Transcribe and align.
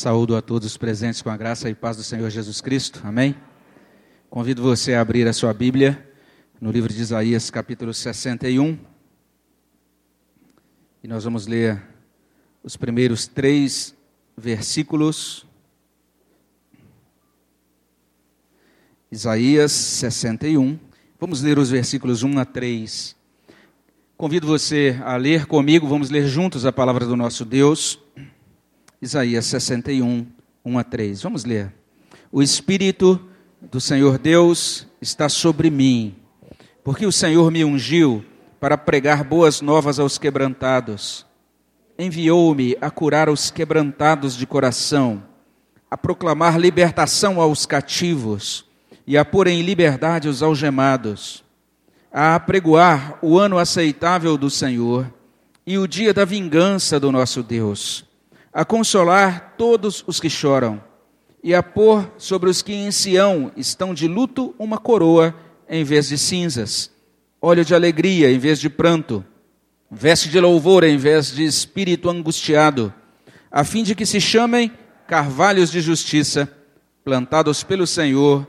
Saúdo 0.00 0.34
a 0.34 0.40
todos 0.40 0.66
os 0.66 0.78
presentes 0.78 1.20
com 1.20 1.28
a 1.28 1.36
graça 1.36 1.68
e 1.68 1.74
paz 1.74 1.94
do 1.94 2.02
Senhor 2.02 2.30
Jesus 2.30 2.62
Cristo. 2.62 3.02
Amém? 3.04 3.36
Convido 4.30 4.62
você 4.62 4.94
a 4.94 5.02
abrir 5.02 5.28
a 5.28 5.32
sua 5.34 5.52
Bíblia 5.52 6.10
no 6.58 6.70
livro 6.70 6.90
de 6.90 7.02
Isaías, 7.02 7.50
capítulo 7.50 7.92
61. 7.92 8.78
E 11.04 11.06
nós 11.06 11.24
vamos 11.24 11.46
ler 11.46 11.82
os 12.64 12.78
primeiros 12.78 13.26
três 13.26 13.94
versículos. 14.34 15.44
Isaías 19.12 19.70
61. 19.70 20.78
Vamos 21.18 21.42
ler 21.42 21.58
os 21.58 21.68
versículos 21.68 22.22
1 22.22 22.38
a 22.38 22.46
3. 22.46 23.14
Convido 24.16 24.46
você 24.46 24.98
a 25.04 25.18
ler 25.18 25.44
comigo, 25.44 25.86
vamos 25.86 26.08
ler 26.08 26.26
juntos 26.26 26.64
a 26.64 26.72
palavra 26.72 27.04
do 27.04 27.16
nosso 27.16 27.44
Deus. 27.44 28.00
Isaías 29.02 29.46
61, 29.46 30.26
1 30.62 30.78
a 30.78 30.84
3. 30.84 31.22
Vamos 31.22 31.46
ler. 31.46 31.72
O 32.30 32.42
Espírito 32.42 33.18
do 33.58 33.80
Senhor 33.80 34.18
Deus 34.18 34.86
está 35.00 35.26
sobre 35.26 35.70
mim, 35.70 36.14
porque 36.84 37.06
o 37.06 37.12
Senhor 37.12 37.50
me 37.50 37.64
ungiu 37.64 38.22
para 38.60 38.76
pregar 38.76 39.24
boas 39.24 39.62
novas 39.62 39.98
aos 39.98 40.18
quebrantados. 40.18 41.24
Enviou-me 41.98 42.76
a 42.78 42.90
curar 42.90 43.30
os 43.30 43.50
quebrantados 43.50 44.36
de 44.36 44.46
coração, 44.46 45.22
a 45.90 45.96
proclamar 45.96 46.60
libertação 46.60 47.40
aos 47.40 47.64
cativos 47.64 48.66
e 49.06 49.16
a 49.16 49.24
pôr 49.24 49.46
em 49.46 49.62
liberdade 49.62 50.28
os 50.28 50.42
algemados, 50.42 51.42
a 52.12 52.34
apregoar 52.34 53.18
o 53.22 53.38
ano 53.38 53.56
aceitável 53.56 54.36
do 54.36 54.50
Senhor 54.50 55.10
e 55.66 55.78
o 55.78 55.88
dia 55.88 56.12
da 56.12 56.26
vingança 56.26 57.00
do 57.00 57.10
nosso 57.10 57.42
Deus 57.42 58.09
a 58.52 58.64
consolar 58.64 59.54
todos 59.56 60.02
os 60.06 60.18
que 60.18 60.28
choram, 60.28 60.82
e 61.42 61.54
a 61.54 61.62
pôr 61.62 62.10
sobre 62.18 62.50
os 62.50 62.60
que 62.60 62.72
em 62.72 62.90
Sião 62.90 63.50
estão 63.56 63.94
de 63.94 64.06
luto 64.06 64.54
uma 64.58 64.76
coroa 64.76 65.34
em 65.68 65.84
vez 65.84 66.08
de 66.08 66.18
cinzas, 66.18 66.90
óleo 67.40 67.64
de 67.64 67.74
alegria 67.74 68.30
em 68.30 68.38
vez 68.38 68.60
de 68.60 68.68
pranto, 68.68 69.24
veste 69.90 70.28
de 70.28 70.38
louvor 70.38 70.84
em 70.84 70.98
vez 70.98 71.32
de 71.32 71.44
espírito 71.44 72.10
angustiado, 72.10 72.92
a 73.50 73.64
fim 73.64 73.82
de 73.82 73.94
que 73.94 74.04
se 74.04 74.20
chamem 74.20 74.70
carvalhos 75.06 75.70
de 75.70 75.80
justiça, 75.80 76.48
plantados 77.02 77.62
pelo 77.62 77.86
Senhor 77.86 78.46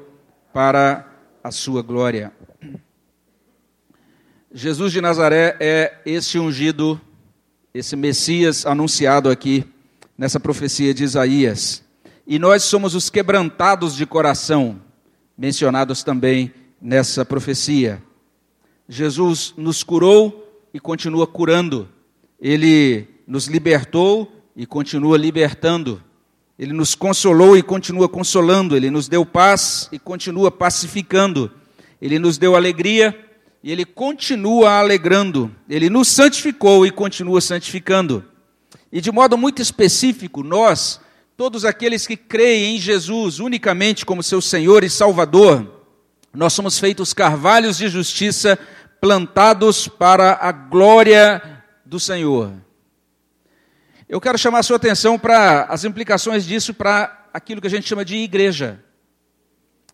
para 0.53 1.07
a 1.43 1.49
sua 1.49 1.81
glória. 1.81 2.33
Jesus 4.53 4.91
de 4.91 4.99
Nazaré 4.99 5.55
é 5.61 5.99
esse 6.05 6.37
ungido, 6.37 6.99
esse 7.73 7.95
Messias 7.95 8.65
anunciado 8.65 9.29
aqui 9.29 9.70
nessa 10.21 10.39
profecia 10.39 10.93
de 10.93 11.03
Isaías. 11.03 11.83
E 12.27 12.37
nós 12.37 12.61
somos 12.61 12.93
os 12.93 13.09
quebrantados 13.09 13.95
de 13.95 14.05
coração, 14.05 14.79
mencionados 15.35 16.03
também 16.03 16.53
nessa 16.79 17.25
profecia. 17.25 17.99
Jesus 18.87 19.51
nos 19.57 19.81
curou 19.81 20.61
e 20.71 20.79
continua 20.79 21.25
curando. 21.25 21.89
Ele 22.39 23.07
nos 23.25 23.47
libertou 23.47 24.31
e 24.55 24.67
continua 24.67 25.17
libertando. 25.17 25.99
Ele 26.59 26.71
nos 26.71 26.93
consolou 26.93 27.57
e 27.57 27.63
continua 27.63 28.07
consolando. 28.07 28.77
Ele 28.77 28.91
nos 28.91 29.07
deu 29.07 29.25
paz 29.25 29.89
e 29.91 29.97
continua 29.97 30.51
pacificando. 30.51 31.49
Ele 31.99 32.19
nos 32.19 32.37
deu 32.37 32.55
alegria 32.55 33.19
e 33.63 33.71
ele 33.71 33.85
continua 33.85 34.77
alegrando. 34.77 35.49
Ele 35.67 35.89
nos 35.89 36.09
santificou 36.09 36.85
e 36.85 36.91
continua 36.91 37.41
santificando. 37.41 38.23
E 38.91 38.99
de 38.99 39.11
modo 39.11 39.37
muito 39.37 39.61
específico, 39.61 40.43
nós, 40.43 40.99
todos 41.37 41.63
aqueles 41.63 42.05
que 42.05 42.17
creem 42.17 42.75
em 42.75 42.79
Jesus 42.79 43.39
unicamente 43.39 44.05
como 44.05 44.21
seu 44.21 44.41
Senhor 44.41 44.83
e 44.83 44.89
Salvador, 44.89 45.81
nós 46.33 46.53
somos 46.53 46.77
feitos 46.77 47.13
carvalhos 47.13 47.77
de 47.77 47.87
justiça 47.87 48.57
plantados 48.99 49.87
para 49.87 50.37
a 50.41 50.51
glória 50.51 51.63
do 51.85 51.99
Senhor. 51.99 52.53
Eu 54.07 54.19
quero 54.19 54.37
chamar 54.37 54.59
a 54.59 54.63
sua 54.63 54.75
atenção 54.75 55.17
para 55.17 55.63
as 55.63 55.85
implicações 55.85 56.45
disso 56.45 56.73
para 56.73 57.27
aquilo 57.33 57.61
que 57.61 57.67
a 57.67 57.69
gente 57.69 57.87
chama 57.87 58.03
de 58.03 58.15
igreja. 58.17 58.83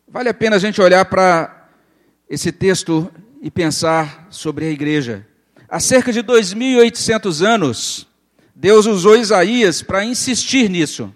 Vale 0.08 0.30
a 0.30 0.34
pena 0.34 0.56
a 0.56 0.60
gente 0.60 0.82
olhar 0.82 1.06
para 1.06 1.70
esse 2.30 2.52
texto 2.52 3.12
e 3.42 3.52
pensar 3.52 4.28
sobre 4.30 4.66
a 4.66 4.70
igreja. 4.70 5.26
Há 5.70 5.80
cerca 5.80 6.12
de 6.12 6.24
2.800 6.24 7.46
anos, 7.46 8.08
Deus 8.60 8.88
usou 8.88 9.16
Isaías 9.16 9.84
para 9.84 10.04
insistir 10.04 10.68
nisso. 10.68 11.14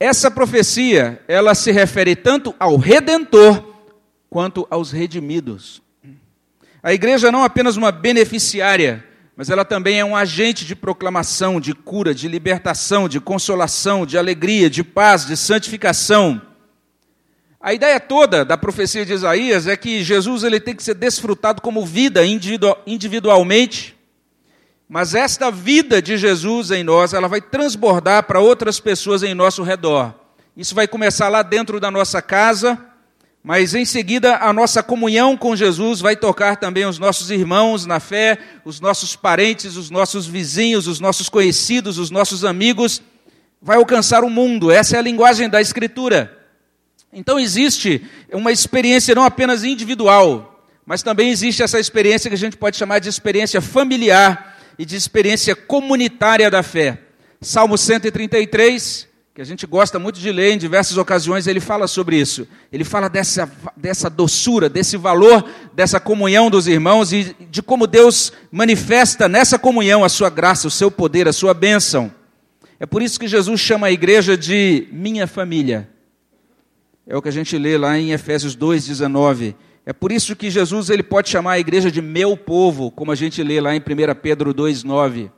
Essa 0.00 0.30
profecia, 0.30 1.22
ela 1.28 1.54
se 1.54 1.70
refere 1.70 2.16
tanto 2.16 2.54
ao 2.58 2.76
redentor 2.76 3.62
quanto 4.30 4.66
aos 4.70 4.90
redimidos. 4.90 5.82
A 6.82 6.94
igreja 6.94 7.30
não 7.30 7.42
é 7.42 7.44
apenas 7.44 7.76
uma 7.76 7.92
beneficiária, 7.92 9.04
mas 9.36 9.50
ela 9.50 9.62
também 9.62 10.00
é 10.00 10.04
um 10.04 10.16
agente 10.16 10.64
de 10.64 10.74
proclamação, 10.74 11.60
de 11.60 11.74
cura, 11.74 12.14
de 12.14 12.26
libertação, 12.26 13.10
de 13.10 13.20
consolação, 13.20 14.06
de 14.06 14.16
alegria, 14.16 14.70
de 14.70 14.82
paz, 14.82 15.26
de 15.26 15.36
santificação. 15.36 16.40
A 17.60 17.74
ideia 17.74 18.00
toda 18.00 18.42
da 18.42 18.56
profecia 18.56 19.04
de 19.04 19.12
Isaías 19.12 19.66
é 19.66 19.76
que 19.76 20.02
Jesus 20.02 20.44
ele 20.44 20.60
tem 20.60 20.74
que 20.74 20.82
ser 20.82 20.94
desfrutado 20.94 21.60
como 21.60 21.84
vida 21.84 22.22
individualmente, 22.86 23.97
mas 24.88 25.14
esta 25.14 25.50
vida 25.50 26.00
de 26.00 26.16
Jesus 26.16 26.70
em 26.70 26.82
nós, 26.82 27.12
ela 27.12 27.28
vai 27.28 27.42
transbordar 27.42 28.22
para 28.22 28.40
outras 28.40 28.80
pessoas 28.80 29.22
em 29.22 29.34
nosso 29.34 29.62
redor. 29.62 30.14
Isso 30.56 30.74
vai 30.74 30.88
começar 30.88 31.28
lá 31.28 31.42
dentro 31.42 31.78
da 31.78 31.90
nossa 31.90 32.22
casa, 32.22 32.78
mas 33.44 33.74
em 33.74 33.84
seguida 33.84 34.36
a 34.38 34.50
nossa 34.50 34.82
comunhão 34.82 35.36
com 35.36 35.54
Jesus 35.54 36.00
vai 36.00 36.16
tocar 36.16 36.56
também 36.56 36.86
os 36.86 36.98
nossos 36.98 37.30
irmãos 37.30 37.84
na 37.84 38.00
fé, 38.00 38.38
os 38.64 38.80
nossos 38.80 39.14
parentes, 39.14 39.76
os 39.76 39.90
nossos 39.90 40.26
vizinhos, 40.26 40.86
os 40.86 41.00
nossos 41.00 41.28
conhecidos, 41.28 41.98
os 41.98 42.10
nossos 42.10 42.42
amigos. 42.42 43.02
Vai 43.60 43.76
alcançar 43.76 44.24
o 44.24 44.30
mundo. 44.30 44.70
Essa 44.70 44.96
é 44.96 44.98
a 44.98 45.02
linguagem 45.02 45.50
da 45.50 45.60
Escritura. 45.60 46.34
Então 47.12 47.38
existe 47.38 48.02
uma 48.32 48.52
experiência 48.52 49.14
não 49.14 49.24
apenas 49.24 49.64
individual, 49.64 50.66
mas 50.84 51.02
também 51.02 51.28
existe 51.28 51.62
essa 51.62 51.78
experiência 51.78 52.30
que 52.30 52.34
a 52.34 52.38
gente 52.38 52.56
pode 52.56 52.76
chamar 52.76 53.00
de 53.00 53.08
experiência 53.08 53.60
familiar 53.60 54.57
e 54.78 54.84
de 54.84 54.94
experiência 54.96 55.56
comunitária 55.56 56.50
da 56.50 56.62
fé. 56.62 57.00
Salmo 57.40 57.76
133, 57.76 59.08
que 59.34 59.42
a 59.42 59.44
gente 59.44 59.66
gosta 59.66 59.98
muito 59.98 60.18
de 60.18 60.30
ler 60.30 60.52
em 60.52 60.58
diversas 60.58 60.96
ocasiões, 60.96 61.46
ele 61.46 61.60
fala 61.60 61.86
sobre 61.86 62.16
isso. 62.16 62.46
Ele 62.72 62.84
fala 62.84 63.08
dessa, 63.08 63.50
dessa 63.76 64.08
doçura, 64.08 64.68
desse 64.68 64.96
valor, 64.96 65.44
dessa 65.74 66.00
comunhão 66.00 66.50
dos 66.50 66.66
irmãos 66.66 67.12
e 67.12 67.36
de 67.50 67.62
como 67.62 67.86
Deus 67.86 68.32
manifesta 68.50 69.28
nessa 69.28 69.58
comunhão 69.58 70.04
a 70.04 70.08
sua 70.08 70.30
graça, 70.30 70.68
o 70.68 70.70
seu 70.70 70.90
poder, 70.90 71.28
a 71.28 71.32
sua 71.32 71.54
bênção. 71.54 72.12
É 72.80 72.86
por 72.86 73.02
isso 73.02 73.18
que 73.18 73.26
Jesus 73.26 73.60
chama 73.60 73.88
a 73.88 73.92
igreja 73.92 74.36
de 74.36 74.88
minha 74.92 75.26
família. 75.26 75.88
É 77.06 77.16
o 77.16 77.22
que 77.22 77.28
a 77.28 77.32
gente 77.32 77.56
lê 77.56 77.78
lá 77.78 77.98
em 77.98 78.12
Efésios 78.12 78.56
2,19. 78.56 79.54
É 79.88 79.92
por 79.94 80.12
isso 80.12 80.36
que 80.36 80.50
Jesus 80.50 80.90
ele 80.90 81.02
pode 81.02 81.30
chamar 81.30 81.52
a 81.52 81.58
igreja 81.58 81.90
de 81.90 82.02
meu 82.02 82.36
povo, 82.36 82.90
como 82.90 83.10
a 83.10 83.14
gente 83.14 83.42
lê 83.42 83.58
lá 83.58 83.74
em 83.74 83.78
1 83.78 83.82
Pedro 84.20 84.52
2,9. 84.52 85.30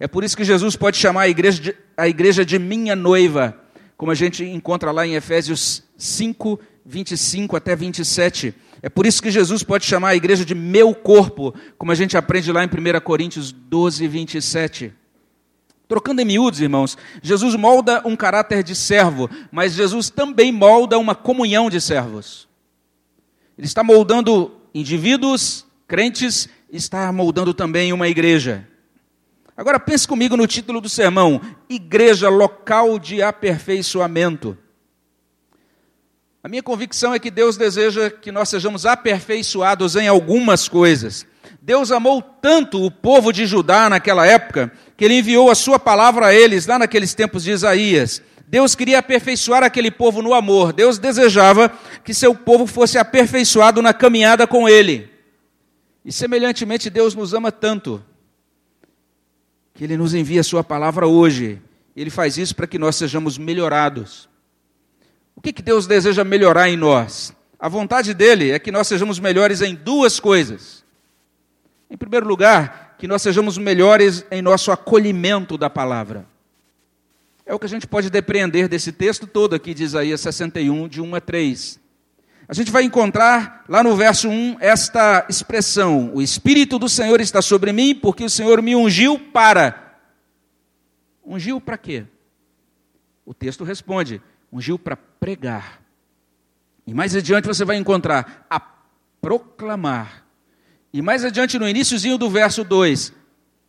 É 0.00 0.08
por 0.08 0.24
isso 0.24 0.34
que 0.34 0.44
Jesus 0.44 0.74
pode 0.76 0.96
chamar 0.96 1.24
a 1.24 1.28
igreja, 1.28 1.60
de, 1.60 1.76
a 1.94 2.08
igreja 2.08 2.42
de 2.42 2.58
minha 2.58 2.96
noiva, 2.96 3.54
como 3.98 4.10
a 4.10 4.14
gente 4.14 4.42
encontra 4.42 4.92
lá 4.92 5.06
em 5.06 5.14
Efésios 5.14 5.82
5, 5.98 6.58
25 6.86 7.54
até 7.54 7.76
27. 7.76 8.54
É 8.80 8.88
por 8.88 9.04
isso 9.04 9.22
que 9.22 9.30
Jesus 9.30 9.62
pode 9.62 9.84
chamar 9.84 10.08
a 10.08 10.16
igreja 10.16 10.42
de 10.42 10.54
meu 10.54 10.94
corpo, 10.94 11.54
como 11.76 11.92
a 11.92 11.94
gente 11.94 12.16
aprende 12.16 12.50
lá 12.50 12.64
em 12.64 12.66
1 12.66 13.00
Coríntios 13.02 13.52
12, 13.52 14.08
27. 14.08 14.90
Trocando 15.86 16.22
em 16.22 16.24
miúdos, 16.24 16.62
irmãos, 16.62 16.96
Jesus 17.22 17.54
molda 17.54 18.00
um 18.06 18.16
caráter 18.16 18.62
de 18.62 18.74
servo, 18.74 19.28
mas 19.52 19.74
Jesus 19.74 20.08
também 20.08 20.50
molda 20.50 20.98
uma 20.98 21.14
comunhão 21.14 21.68
de 21.68 21.78
servos. 21.78 22.47
Ele 23.58 23.66
está 23.66 23.82
moldando 23.82 24.52
indivíduos, 24.72 25.66
crentes, 25.88 26.48
está 26.72 27.12
moldando 27.12 27.52
também 27.52 27.92
uma 27.92 28.06
igreja. 28.06 28.64
Agora 29.56 29.80
pense 29.80 30.06
comigo 30.06 30.36
no 30.36 30.46
título 30.46 30.80
do 30.80 30.88
sermão: 30.88 31.40
Igreja 31.68 32.28
Local 32.28 33.00
de 33.00 33.20
Aperfeiçoamento. 33.20 34.56
A 36.40 36.48
minha 36.48 36.62
convicção 36.62 37.12
é 37.12 37.18
que 37.18 37.32
Deus 37.32 37.56
deseja 37.56 38.08
que 38.08 38.30
nós 38.30 38.48
sejamos 38.48 38.86
aperfeiçoados 38.86 39.96
em 39.96 40.06
algumas 40.06 40.68
coisas. 40.68 41.26
Deus 41.60 41.90
amou 41.90 42.22
tanto 42.22 42.80
o 42.84 42.92
povo 42.92 43.32
de 43.32 43.44
Judá 43.44 43.90
naquela 43.90 44.24
época, 44.24 44.72
que 44.96 45.04
ele 45.04 45.18
enviou 45.18 45.50
a 45.50 45.56
sua 45.56 45.80
palavra 45.80 46.26
a 46.26 46.34
eles, 46.34 46.64
lá 46.64 46.78
naqueles 46.78 47.12
tempos 47.12 47.42
de 47.42 47.50
Isaías. 47.50 48.22
Deus 48.50 48.74
queria 48.74 49.00
aperfeiçoar 49.00 49.62
aquele 49.62 49.90
povo 49.90 50.22
no 50.22 50.32
amor. 50.32 50.72
Deus 50.72 50.98
desejava 50.98 51.70
que 52.02 52.14
seu 52.14 52.34
povo 52.34 52.66
fosse 52.66 52.96
aperfeiçoado 52.96 53.82
na 53.82 53.92
caminhada 53.92 54.46
com 54.46 54.66
Ele. 54.66 55.10
E 56.02 56.10
semelhantemente, 56.10 56.88
Deus 56.88 57.14
nos 57.14 57.34
ama 57.34 57.52
tanto 57.52 58.02
que 59.74 59.84
Ele 59.84 59.98
nos 59.98 60.14
envia 60.14 60.42
Sua 60.42 60.64
palavra 60.64 61.06
hoje. 61.06 61.60
Ele 61.94 62.08
faz 62.08 62.38
isso 62.38 62.56
para 62.56 62.66
que 62.66 62.78
nós 62.78 62.96
sejamos 62.96 63.36
melhorados. 63.36 64.30
O 65.36 65.42
que, 65.42 65.52
que 65.52 65.62
Deus 65.62 65.86
deseja 65.86 66.24
melhorar 66.24 66.70
em 66.70 66.76
nós? 66.76 67.34
A 67.60 67.68
vontade 67.68 68.14
dele 68.14 68.50
é 68.50 68.58
que 68.58 68.72
nós 68.72 68.88
sejamos 68.88 69.20
melhores 69.20 69.60
em 69.60 69.74
duas 69.74 70.18
coisas. 70.18 70.82
Em 71.90 71.98
primeiro 71.98 72.26
lugar, 72.26 72.96
que 72.98 73.06
nós 73.06 73.20
sejamos 73.20 73.58
melhores 73.58 74.24
em 74.30 74.40
nosso 74.40 74.72
acolhimento 74.72 75.58
da 75.58 75.68
palavra. 75.68 76.24
É 77.48 77.54
o 77.54 77.58
que 77.58 77.64
a 77.64 77.68
gente 77.68 77.86
pode 77.86 78.10
depreender 78.10 78.68
desse 78.68 78.92
texto 78.92 79.26
todo 79.26 79.54
aqui 79.54 79.72
de 79.72 79.82
Isaías 79.82 80.20
61, 80.20 80.86
de 80.86 81.00
1 81.00 81.14
a 81.14 81.18
3. 81.18 81.80
A 82.46 82.52
gente 82.52 82.70
vai 82.70 82.82
encontrar 82.82 83.64
lá 83.66 83.82
no 83.82 83.96
verso 83.96 84.28
1 84.28 84.58
esta 84.60 85.24
expressão: 85.30 86.14
O 86.14 86.20
Espírito 86.20 86.78
do 86.78 86.90
Senhor 86.90 87.22
está 87.22 87.40
sobre 87.40 87.72
mim, 87.72 87.94
porque 87.94 88.22
o 88.22 88.28
Senhor 88.28 88.60
me 88.60 88.76
ungiu 88.76 89.18
para. 89.18 89.98
Ungiu 91.24 91.58
para 91.58 91.78
quê? 91.78 92.04
O 93.24 93.32
texto 93.32 93.64
responde: 93.64 94.20
ungiu 94.52 94.78
para 94.78 94.94
pregar. 94.94 95.80
E 96.86 96.92
mais 96.92 97.16
adiante 97.16 97.48
você 97.48 97.64
vai 97.64 97.78
encontrar 97.78 98.46
a 98.50 98.60
proclamar. 99.22 100.26
E 100.92 101.00
mais 101.00 101.24
adiante, 101.24 101.58
no 101.58 101.66
iníciozinho 101.66 102.18
do 102.18 102.28
verso 102.28 102.62
2, 102.62 103.10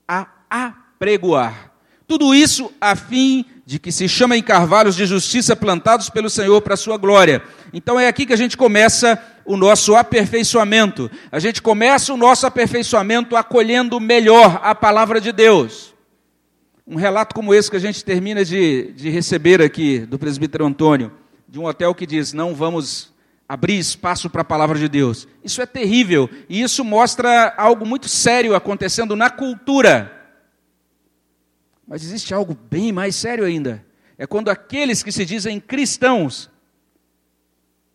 a 0.05 0.27
apregoar. 0.49 1.71
Tudo 2.05 2.33
isso 2.33 2.73
a 2.81 2.95
fim 2.95 3.45
de 3.69 3.77
que 3.77 3.91
se 3.91 4.09
chamem 4.09 4.41
carvalhos 4.41 4.95
de 4.95 5.05
justiça 5.05 5.55
plantados 5.55 6.09
pelo 6.09 6.27
Senhor 6.27 6.59
para 6.59 6.73
a 6.73 6.77
sua 6.77 6.97
glória. 6.97 7.43
Então 7.71 7.99
é 7.99 8.07
aqui 8.07 8.25
que 8.25 8.33
a 8.33 8.35
gente 8.35 8.57
começa 8.57 9.23
o 9.45 9.55
nosso 9.55 9.95
aperfeiçoamento. 9.95 11.07
A 11.31 11.37
gente 11.37 11.61
começa 11.61 12.11
o 12.11 12.17
nosso 12.17 12.47
aperfeiçoamento 12.47 13.35
acolhendo 13.35 13.99
melhor 13.99 14.59
a 14.63 14.73
palavra 14.73 15.21
de 15.21 15.31
Deus. 15.31 15.93
Um 16.87 16.95
relato 16.95 17.35
como 17.35 17.53
esse 17.53 17.69
que 17.69 17.77
a 17.77 17.79
gente 17.79 18.03
termina 18.03 18.43
de, 18.43 18.91
de 18.93 19.07
receber 19.11 19.61
aqui 19.61 19.99
do 19.99 20.17
presbítero 20.17 20.65
Antônio, 20.65 21.11
de 21.47 21.59
um 21.59 21.65
hotel 21.65 21.93
que 21.93 22.07
diz: 22.07 22.33
não 22.33 22.55
vamos 22.55 23.13
abrir 23.47 23.77
espaço 23.77 24.31
para 24.31 24.41
a 24.41 24.45
palavra 24.45 24.79
de 24.79 24.89
Deus. 24.89 25.27
Isso 25.43 25.61
é 25.61 25.67
terrível 25.67 26.27
e 26.49 26.59
isso 26.59 26.83
mostra 26.83 27.53
algo 27.55 27.85
muito 27.85 28.09
sério 28.09 28.55
acontecendo 28.55 29.15
na 29.15 29.29
cultura 29.29 30.18
mas 31.89 32.03
existe 32.03 32.35
algo 32.35 32.55
bem 32.69 32.91
mais 32.91 33.15
sério 33.15 33.43
ainda. 33.43 33.83
É 34.15 34.27
quando 34.27 34.49
aqueles 34.49 35.01
que 35.01 35.11
se 35.11 35.25
dizem 35.25 35.59
cristãos 35.59 36.47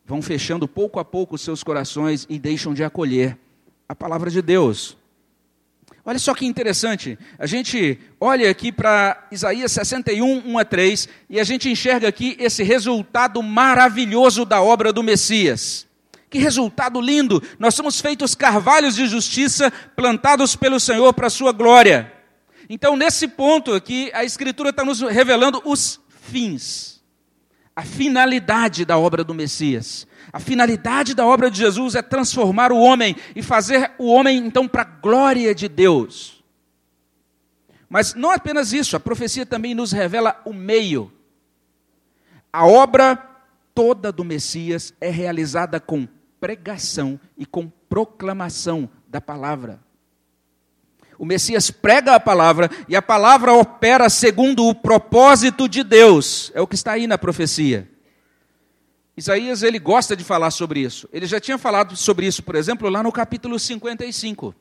vão 0.05 0.21
fechando 0.21 0.67
pouco 0.67 0.99
a 0.99 1.05
pouco 1.05 1.39
seus 1.39 1.63
corações 1.63 2.27
e 2.29 2.37
deixam 2.37 2.75
de 2.75 2.83
acolher 2.83 3.39
a 3.89 3.95
palavra 3.95 4.33
de 4.33 4.43
Deus. 4.43 4.97
Olha 6.05 6.19
só 6.19 6.35
que 6.35 6.45
interessante. 6.45 7.17
A 7.39 7.47
gente 7.47 8.01
olha 8.21 8.51
aqui 8.51 8.73
para 8.73 9.29
Isaías 9.31 9.71
61, 9.71 10.43
1 10.45 10.59
a 10.59 10.65
3, 10.65 11.09
e 11.31 11.39
a 11.39 11.45
gente 11.45 11.71
enxerga 11.71 12.09
aqui 12.09 12.37
esse 12.41 12.65
resultado 12.65 13.41
maravilhoso 13.43 14.45
da 14.45 14.61
obra 14.61 14.93
do 14.93 15.05
Messias. 15.05 15.87
Que 16.29 16.39
resultado 16.39 17.01
lindo! 17.01 17.41
Nós 17.61 17.77
somos 17.77 18.01
feitos 18.01 18.35
carvalhos 18.35 18.97
de 18.97 19.07
justiça 19.07 19.71
plantados 19.95 20.57
pelo 20.57 20.81
Senhor 20.81 21.15
para 21.15 21.29
a 21.29 21.31
sua 21.31 21.53
glória. 21.53 22.14
Então, 22.69 22.97
nesse 22.97 23.29
ponto 23.29 23.73
aqui, 23.73 24.11
a 24.15 24.25
Escritura 24.25 24.71
está 24.71 24.85
nos 24.85 25.01
revelando 25.01 25.61
os 25.65 26.01
fins, 26.09 27.03
a 27.77 27.83
finalidade 27.83 28.85
da 28.85 28.99
obra 28.99 29.23
do 29.23 29.35
Messias. 29.35 30.07
A 30.33 30.41
finalidade 30.41 31.15
da 31.15 31.27
obra 31.27 31.51
de 31.51 31.59
Jesus 31.59 31.95
é 31.95 32.03
transformar 32.03 32.73
o 32.73 32.79
homem 32.79 33.15
e 33.37 33.43
fazer 33.43 33.93
o 33.99 34.07
homem, 34.07 34.39
então, 34.39 34.67
para 34.67 34.83
a 34.83 34.85
glória 34.85 35.55
de 35.55 35.69
Deus. 35.69 36.43
Mas 37.89 38.15
não 38.15 38.31
apenas 38.31 38.73
isso, 38.73 38.97
a 38.97 39.01
profecia 39.01 39.45
também 39.45 39.75
nos 39.75 39.93
revela 39.93 40.41
o 40.45 40.53
meio. 40.53 41.13
A 42.53 42.67
obra 42.67 43.17
toda 43.75 44.11
do 44.11 44.25
Messias 44.25 44.95
é 45.01 45.11
realizada 45.11 45.79
com 45.79 46.09
pregação 46.41 47.21
e 47.37 47.45
com 47.45 47.69
proclamação 47.89 48.89
da 49.07 49.21
palavra. 49.21 49.84
O 51.19 51.25
Messias 51.25 51.71
prega 51.71 52.15
a 52.15 52.21
palavra 52.21 52.71
e 52.89 52.97
a 52.97 53.03
palavra 53.03 53.53
opera 53.53 54.09
segundo 54.09 54.67
o 54.67 54.75
propósito 54.75 55.69
de 55.69 55.85
Deus. 55.85 56.51
É 56.55 56.61
o 56.61 56.67
que 56.67 56.75
está 56.75 56.93
aí 56.93 57.07
na 57.07 57.19
profecia. 57.19 57.89
Isaías 59.17 59.63
ele 59.63 59.79
gosta 59.79 60.17
de 60.17 60.25
falar 60.25 60.51
sobre 60.51 60.81
isso. 60.81 61.09
Ele 61.13 61.27
já 61.27 61.39
tinha 61.39 61.57
falado 61.57 61.97
sobre 61.97 62.27
isso, 62.27 62.43
por 62.43 62.57
exemplo, 62.57 62.89
lá 62.89 63.03
no 63.03 63.13
capítulo 63.13 63.59
55. 63.59 64.55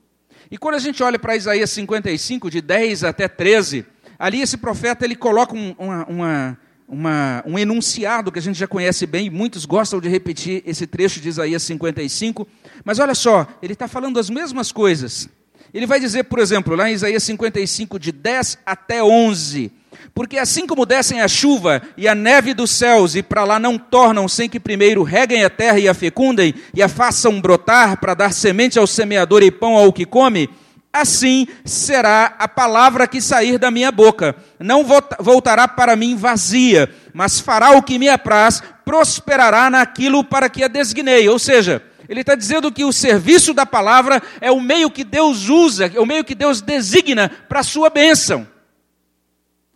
E 0.52 0.58
quando 0.58 0.76
a 0.76 0.80
gente 0.80 1.02
olha 1.02 1.18
para 1.18 1.36
Isaías 1.36 1.72
55, 1.72 2.52
de 2.52 2.62
10 2.62 3.04
até 3.04 3.28
13, 3.28 3.86
ali 4.20 4.42
esse 4.42 4.58
profeta 4.58 5.06
ele 5.06 5.16
coloca 5.16 5.56
um, 5.56 5.74
uma, 5.80 6.06
uma, 6.06 6.58
uma, 6.88 7.44
um 7.48 7.58
enunciado 7.58 8.32
que 8.32 8.38
a 8.38 8.42
gente 8.42 8.60
já 8.60 8.68
conhece 8.68 9.08
bem, 9.08 9.30
muitos 9.30 9.66
gostam 9.66 10.00
de 10.00 10.08
repetir 10.08 10.62
esse 10.68 10.86
trecho 10.86 11.20
de 11.20 11.30
Isaías 11.30 11.64
55. 11.64 12.48
Mas 12.86 13.00
olha 13.00 13.16
só, 13.16 13.48
ele 13.62 13.74
está 13.74 13.88
falando 13.88 14.20
as 14.20 14.30
mesmas 14.30 14.72
coisas. 14.72 15.28
Ele 15.74 15.88
vai 15.88 16.00
dizer, 16.00 16.26
por 16.26 16.38
exemplo, 16.38 16.76
lá 16.76 16.90
em 16.90 16.94
Isaías 16.94 17.24
55, 17.24 17.98
de 17.98 18.12
10 18.12 18.60
até 18.64 19.04
11: 19.04 19.72
Porque 20.14 20.38
assim 20.38 20.68
como 20.68 20.86
descem 20.86 21.20
a 21.20 21.28
chuva 21.28 21.82
e 21.98 22.08
a 22.08 22.14
neve 22.14 22.54
dos 22.54 22.70
céus, 22.70 23.16
e 23.16 23.24
para 23.24 23.44
lá 23.44 23.60
não 23.60 23.80
tornam 23.80 24.28
sem 24.28 24.48
que 24.48 24.60
primeiro 24.60 25.02
reguem 25.02 25.44
a 25.44 25.50
terra 25.50 25.80
e 25.80 25.88
a 25.88 25.94
fecundem, 25.96 26.54
e 26.76 26.84
a 26.84 26.88
façam 26.88 27.42
brotar 27.42 28.00
para 28.00 28.14
dar 28.14 28.32
semente 28.32 28.78
ao 28.78 28.86
semeador 28.86 29.42
e 29.42 29.50
pão 29.50 29.76
ao 29.76 29.92
que 29.92 30.06
come, 30.06 30.48
assim 30.94 31.48
será 31.66 32.36
a 32.38 32.48
palavra 32.48 33.08
que 33.08 33.20
sair 33.20 33.58
da 33.58 33.72
minha 33.72 33.92
boca. 33.92 34.36
Não 34.60 34.86
voltará 35.20 35.68
para 35.68 35.96
mim 35.96 36.16
vazia, 36.16 36.88
mas 37.12 37.40
fará 37.40 37.72
o 37.72 37.82
que 37.82 37.98
me 37.98 38.10
apraz, 38.10 38.62
prosperará 38.86 39.72
naquilo 39.72 40.24
para 40.24 40.48
que 40.50 40.64
a 40.64 40.68
designei. 40.68 41.28
Ou 41.28 41.40
seja, 41.40 41.82
ele 42.08 42.22
está 42.22 42.36
dizendo 42.36 42.72
que 42.72 42.84
o 42.84 42.92
serviço 42.92 43.54
da 43.54 43.66
palavra 43.66 44.22
é 44.42 44.52
o 44.52 44.62
meio 44.62 44.90
que 44.92 45.04
Deus 45.04 45.50
usa, 45.50 45.92
é 45.94 46.00
o 46.00 46.06
meio 46.06 46.24
que 46.24 46.36
Deus 46.36 46.62
designa 46.62 47.30
para 47.30 47.62
a 47.62 47.64
sua 47.64 47.90
bênção. 47.90 48.48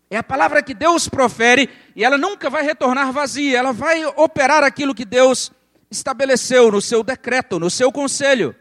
É 0.09 0.17
a 0.17 0.23
palavra 0.23 0.63
que 0.63 0.73
Deus 0.73 1.09
profere 1.09 1.69
e 1.95 2.03
ela 2.03 2.17
nunca 2.17 2.49
vai 2.49 2.63
retornar 2.63 3.11
vazia, 3.11 3.57
ela 3.57 3.73
vai 3.73 4.05
operar 4.05 4.63
aquilo 4.63 4.95
que 4.95 5.03
Deus 5.03 5.51
estabeleceu 5.91 6.71
no 6.71 6.81
seu 6.81 7.03
decreto, 7.03 7.59
no 7.59 7.69
seu 7.69 7.91
conselho. 7.91 8.55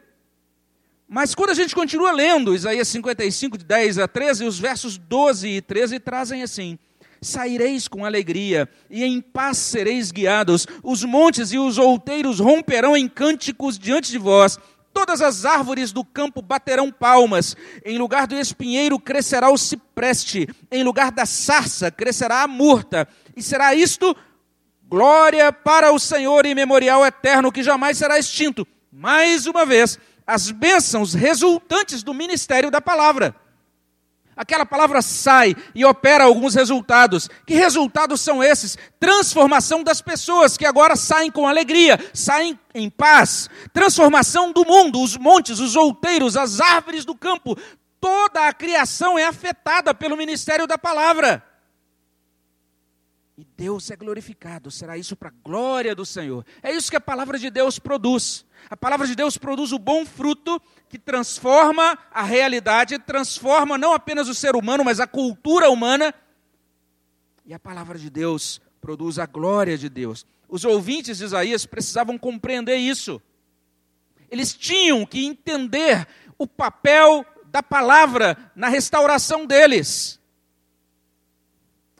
Mas 1.09 1.35
quando 1.35 1.51
a 1.51 1.55
gente 1.55 1.75
continua 1.75 2.11
lendo 2.11 2.55
Isaías 2.55 2.89
55, 2.89 3.59
de 3.59 3.65
10 3.65 3.99
a 3.99 4.09
13, 4.09 4.45
os 4.45 4.59
versos 4.59 4.99
12 4.99 5.49
e 5.49 5.63
13 5.63 6.01
trazem 6.01 6.43
assim: 6.43 6.79
Saireis 7.27 7.89
com 7.89 8.05
alegria, 8.05 8.69
e 8.89 9.05
em 9.05 9.21
paz 9.21 9.59
sereis 9.59 10.11
guiados. 10.11 10.67
Os 10.83 11.05
montes 11.05 11.53
e 11.53 11.59
os 11.59 11.77
outeiros 11.77 12.41
romperão 12.41 12.97
em 12.97 13.09
cânticos 13.09 13.79
diante 13.79 14.11
de 14.11 14.19
vós. 14.19 14.59
Todas 14.95 15.21
as 15.21 15.45
árvores 15.45 15.93
do 15.93 16.03
campo 16.03 16.41
baterão 16.41 16.91
palmas. 16.91 17.55
Em 17.85 17.99
lugar 17.99 18.27
do 18.27 18.35
espinheiro 18.35 18.99
crescerá 18.99 19.51
o 19.51 19.59
cipreste. 19.59 20.49
Em 20.71 20.83
lugar 20.83 21.13
da 21.13 21.27
sarça 21.27 21.91
crescerá 21.91 22.43
a 22.43 22.49
murta. 22.49 23.07
E 23.37 23.43
será 23.43 23.75
isto 23.75 24.17
glória 24.89 25.53
para 25.53 25.93
o 25.93 25.99
Senhor 25.99 26.47
e 26.47 26.55
memorial 26.55 27.05
eterno 27.05 27.53
que 27.53 27.63
jamais 27.63 27.99
será 27.99 28.19
extinto. 28.19 28.67
Mais 28.91 29.47
uma 29.47 29.67
vez, 29.67 29.99
as 30.27 30.51
bênçãos 30.51 31.13
resultantes 31.13 32.03
do 32.03 32.15
ministério 32.15 32.71
da 32.71 32.81
palavra. 32.81 33.35
Aquela 34.37 34.67
palavra 34.67 35.01
sai 35.01 35.57
e 35.75 35.83
opera 35.83 36.25
alguns 36.25 36.55
resultados. 36.55 37.27
Que 37.47 37.55
resultados 37.55 38.21
são 38.21 38.45
esses? 38.45 38.77
Transformação 39.01 39.83
das 39.83 40.03
pessoas 40.03 40.59
que 40.59 40.67
agora 40.67 40.95
saem 40.95 41.31
com 41.31 41.49
alegria, 41.49 41.99
saem 42.13 42.59
em 42.75 42.91
paz. 42.91 43.49
Transformação 43.73 44.53
do 44.53 44.67
mundo, 44.67 45.01
os 45.01 45.17
montes, 45.17 45.59
os 45.59 45.75
outeiros, 45.75 46.37
as 46.37 46.61
árvores 46.61 47.07
do 47.07 47.15
campo. 47.15 47.57
Toda 47.99 48.47
a 48.47 48.53
criação 48.53 49.19
é 49.19 49.25
afetada 49.25 49.95
pelo 49.95 50.19
ministério 50.19 50.67
da 50.67 50.77
palavra. 50.77 51.43
E 53.39 53.45
Deus 53.57 53.91
é 53.91 53.97
glorificado, 53.97 54.71
será 54.71 54.97
isso 54.97 55.15
para 55.15 55.29
a 55.29 55.33
glória 55.45 55.95
do 55.95 56.07
Senhor. 56.07 56.45
É 56.63 56.73
isso 56.73 56.91
que 56.91 56.97
a 56.97 57.01
palavra 57.01 57.39
de 57.39 57.51
Deus 57.51 57.79
produz. 57.79 58.47
A 58.71 58.77
palavra 58.77 59.07
de 59.07 59.15
Deus 59.15 59.37
produz 59.37 59.73
o 59.73 59.79
bom 59.79 60.07
fruto 60.07 60.61
que 60.89 60.99
transforma 60.99 61.99
a 62.11 62.23
realidade, 62.23 62.99
transforma 62.99 63.77
não 63.77 63.93
apenas 63.93 64.27
o 64.29 64.35
ser 64.35 64.57
humano, 64.57 64.83
mas 64.83 65.01
a 65.01 65.07
cultura 65.07 65.69
humana. 65.69 66.15
E 67.45 67.53
a 67.53 67.59
palavra 67.59 67.99
de 67.99 68.09
Deus 68.09 68.59
produz 68.81 69.19
a 69.19 69.27
glória 69.27 69.77
de 69.77 69.91
Deus. 69.91 70.25
Os 70.49 70.65
ouvintes 70.65 71.19
de 71.19 71.25
Isaías 71.25 71.67
precisavam 71.67 72.17
compreender 72.17 72.77
isso. 72.77 73.21
Eles 74.31 74.55
tinham 74.55 75.05
que 75.05 75.27
entender 75.27 76.09
o 76.39 76.47
papel 76.47 77.25
da 77.47 77.63
palavra 77.63 78.51
na 78.57 78.69
restauração 78.69 79.45
deles. 79.45 80.16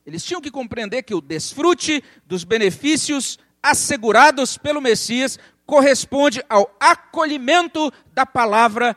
Eles 0.07 0.23
tinham 0.25 0.41
que 0.41 0.53
compreender 0.53 1.03
que 1.03 1.15
o 1.15 1.21
desfrute 1.21 2.03
dos 2.25 2.45
benefícios 2.45 3.39
assegurados 3.61 4.57
pelo 4.57 4.81
Messias 4.81 5.37
corresponde 5.67 6.45
ao 6.49 6.75
acolhimento 6.79 7.93
da 8.15 8.25
palavra 8.25 8.97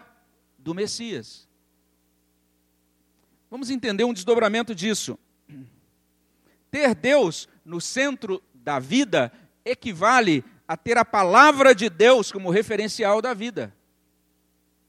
do 0.59 0.75
Messias. 0.75 1.49
Vamos 3.49 3.71
entender 3.71 4.03
um 4.03 4.13
desdobramento 4.13 4.75
disso. 4.75 5.17
ter 6.69 6.93
Deus 6.93 7.49
no 7.65 7.81
centro 7.81 8.43
da 8.53 8.77
vida 8.77 9.33
equivale 9.65 10.45
a 10.67 10.77
ter 10.77 10.99
a 10.99 11.03
palavra 11.03 11.73
de 11.73 11.89
Deus 11.89 12.31
como 12.31 12.51
referencial 12.51 13.19
da 13.23 13.33
vida. 13.33 13.75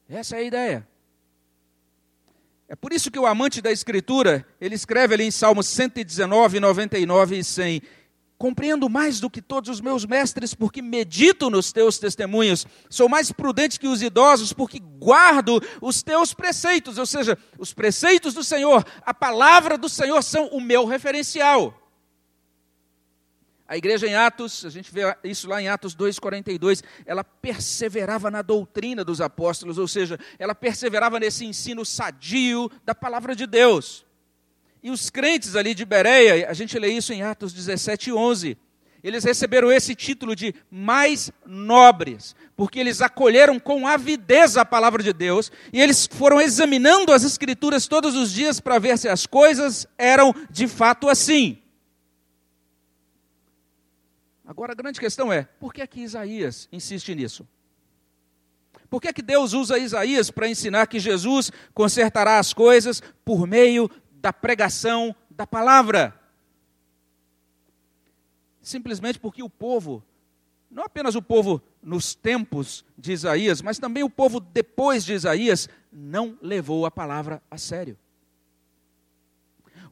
Essa 0.07 0.37
é 0.37 0.41
a 0.41 0.43
ideia. 0.43 0.89
É 2.71 2.77
por 2.77 2.93
isso 2.93 3.11
que 3.11 3.19
o 3.19 3.27
amante 3.27 3.61
da 3.61 3.73
Escritura, 3.73 4.47
ele 4.61 4.77
escreve 4.77 5.12
ali 5.12 5.25
em 5.25 5.31
Salmos 5.33 5.67
119, 5.67 6.61
99 6.61 7.37
e 7.37 7.43
100, 7.43 7.83
Compreendo 8.39 8.89
mais 8.89 9.21
do 9.21 9.29
que 9.29 9.43
todos 9.43 9.69
os 9.69 9.81
meus 9.83 10.07
mestres, 10.07 10.55
porque 10.55 10.81
medito 10.81 11.50
nos 11.50 11.73
teus 11.73 11.99
testemunhos. 11.99 12.67
Sou 12.89 13.07
mais 13.07 13.31
prudente 13.31 13.79
que 13.79 13.87
os 13.87 14.00
idosos, 14.00 14.50
porque 14.50 14.79
guardo 14.79 15.62
os 15.79 16.03
teus 16.03 16.33
preceitos. 16.33 16.97
Ou 16.97 17.05
seja, 17.05 17.37
os 17.59 17.75
preceitos 17.75 18.33
do 18.33 18.43
Senhor, 18.43 18.83
a 19.03 19.12
palavra 19.12 19.77
do 19.77 19.91
Senhor 19.91 20.23
são 20.23 20.47
o 20.47 20.59
meu 20.59 20.87
referencial. 20.87 21.80
A 23.71 23.77
igreja 23.77 24.09
em 24.09 24.17
Atos, 24.17 24.65
a 24.65 24.69
gente 24.69 24.93
vê 24.93 25.03
isso 25.23 25.49
lá 25.49 25.62
em 25.62 25.69
Atos 25.69 25.95
2,42, 25.95 26.83
ela 27.07 27.23
perseverava 27.23 28.29
na 28.29 28.43
doutrina 28.43 29.05
dos 29.05 29.21
apóstolos, 29.21 29.79
ou 29.79 29.87
seja, 29.87 30.19
ela 30.41 30.57
perseverava 30.57 31.21
nesse 31.21 31.45
ensino 31.45 31.85
sadio 31.85 32.69
da 32.85 32.97
palavra 32.97 33.33
de 33.33 33.47
Deus. 33.47 34.05
E 34.83 34.91
os 34.91 35.09
crentes 35.09 35.55
ali 35.55 35.73
de 35.73 35.85
Bereia, 35.85 36.50
a 36.50 36.53
gente 36.53 36.77
lê 36.81 36.89
isso 36.89 37.12
em 37.12 37.23
Atos 37.23 37.53
17, 37.53 38.12
11. 38.12 38.59
Eles 39.05 39.23
receberam 39.23 39.71
esse 39.71 39.95
título 39.95 40.35
de 40.35 40.53
mais 40.69 41.31
nobres, 41.47 42.35
porque 42.57 42.81
eles 42.81 43.00
acolheram 43.00 43.61
com 43.61 43.87
avidez 43.87 44.57
a 44.57 44.65
palavra 44.65 45.00
de 45.00 45.12
Deus 45.12 45.53
e 45.73 45.81
eles 45.81 46.09
foram 46.11 46.41
examinando 46.41 47.12
as 47.12 47.23
Escrituras 47.23 47.87
todos 47.87 48.17
os 48.17 48.33
dias 48.33 48.59
para 48.59 48.81
ver 48.81 48.99
se 48.99 49.09
as 49.09 49.27
coisas 49.27 49.87
eram 49.97 50.35
de 50.50 50.67
fato 50.67 51.09
assim. 51.09 51.62
Agora 54.50 54.73
a 54.73 54.75
grande 54.75 54.99
questão 54.99 55.33
é: 55.33 55.45
por 55.45 55.73
que 55.73 55.80
é 55.80 55.87
que 55.87 56.00
Isaías 56.00 56.69
insiste 56.73 57.14
nisso? 57.14 57.47
Por 58.88 59.00
que, 59.00 59.07
é 59.07 59.12
que 59.12 59.23
Deus 59.23 59.52
usa 59.52 59.78
Isaías 59.78 60.33
para 60.33 60.49
ensinar 60.49 60.88
que 60.88 60.99
Jesus 60.99 61.52
consertará 61.73 62.40
as 62.40 62.52
coisas 62.52 63.00
por 63.25 63.47
meio 63.47 63.88
da 64.11 64.33
pregação 64.33 65.14
da 65.30 65.47
palavra. 65.47 66.21
Simplesmente 68.61 69.21
porque 69.21 69.40
o 69.40 69.49
povo, 69.49 70.02
não 70.69 70.83
apenas 70.83 71.14
o 71.14 71.23
povo 71.23 71.62
nos 71.80 72.16
tempos 72.16 72.85
de 72.99 73.12
Isaías, 73.12 73.62
mas 73.62 73.78
também 73.78 74.02
o 74.02 74.11
povo 74.11 74.40
depois 74.40 75.04
de 75.04 75.12
Isaías, 75.12 75.69
não 75.92 76.37
levou 76.42 76.85
a 76.85 76.90
palavra 76.90 77.40
a 77.49 77.57
sério. 77.57 77.97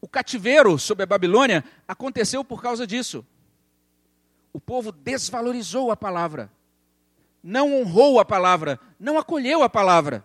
O 0.00 0.08
cativeiro 0.08 0.76
sobre 0.80 1.04
a 1.04 1.06
Babilônia 1.06 1.64
aconteceu 1.86 2.42
por 2.42 2.60
causa 2.60 2.84
disso. 2.84 3.24
O 4.58 4.60
povo 4.60 4.90
desvalorizou 4.90 5.92
a 5.92 5.96
palavra, 5.96 6.50
não 7.40 7.78
honrou 7.78 8.18
a 8.18 8.24
palavra, 8.24 8.80
não 8.98 9.16
acolheu 9.16 9.62
a 9.62 9.68
palavra. 9.68 10.24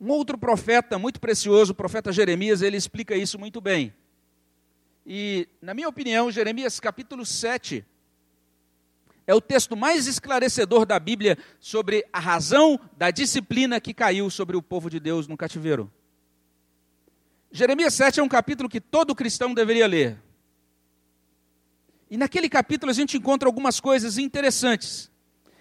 Um 0.00 0.08
outro 0.08 0.36
profeta 0.36 0.98
muito 0.98 1.20
precioso, 1.20 1.70
o 1.70 1.74
profeta 1.76 2.10
Jeremias, 2.10 2.62
ele 2.62 2.76
explica 2.76 3.14
isso 3.14 3.38
muito 3.38 3.60
bem. 3.60 3.94
E, 5.06 5.48
na 5.62 5.72
minha 5.72 5.88
opinião, 5.88 6.32
Jeremias 6.32 6.80
capítulo 6.80 7.24
7 7.24 7.86
é 9.24 9.32
o 9.32 9.40
texto 9.40 9.76
mais 9.76 10.08
esclarecedor 10.08 10.84
da 10.84 10.98
Bíblia 10.98 11.38
sobre 11.60 12.04
a 12.12 12.18
razão 12.18 12.80
da 12.96 13.12
disciplina 13.12 13.80
que 13.80 13.94
caiu 13.94 14.28
sobre 14.30 14.56
o 14.56 14.62
povo 14.62 14.90
de 14.90 14.98
Deus 14.98 15.28
no 15.28 15.36
cativeiro. 15.36 15.88
Jeremias 17.52 17.94
7 17.94 18.18
é 18.18 18.22
um 18.24 18.28
capítulo 18.28 18.68
que 18.68 18.80
todo 18.80 19.14
cristão 19.14 19.54
deveria 19.54 19.86
ler. 19.86 20.23
E 22.10 22.16
naquele 22.16 22.48
capítulo 22.48 22.90
a 22.90 22.94
gente 22.94 23.16
encontra 23.16 23.48
algumas 23.48 23.80
coisas 23.80 24.18
interessantes. 24.18 25.10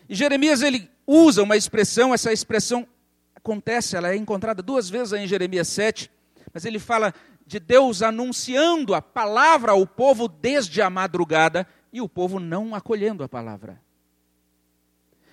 E 0.07 0.15
Jeremias 0.15 0.61
ele 0.61 0.89
usa 1.07 1.43
uma 1.43 1.57
expressão, 1.57 2.13
essa 2.13 2.31
expressão 2.31 2.87
acontece, 3.35 3.95
ela 3.95 4.11
é 4.11 4.15
encontrada 4.15 4.61
duas 4.61 4.89
vezes 4.89 5.13
em 5.13 5.27
Jeremias 5.27 5.67
7, 5.67 6.09
mas 6.53 6.65
ele 6.65 6.79
fala 6.79 7.13
de 7.45 7.59
Deus 7.59 8.01
anunciando 8.01 8.93
a 8.93 9.01
palavra 9.01 9.73
ao 9.73 9.85
povo 9.85 10.27
desde 10.27 10.81
a 10.81 10.89
madrugada 10.89 11.67
e 11.91 12.01
o 12.01 12.07
povo 12.07 12.39
não 12.39 12.73
acolhendo 12.73 13.23
a 13.23 13.29
palavra. 13.29 13.81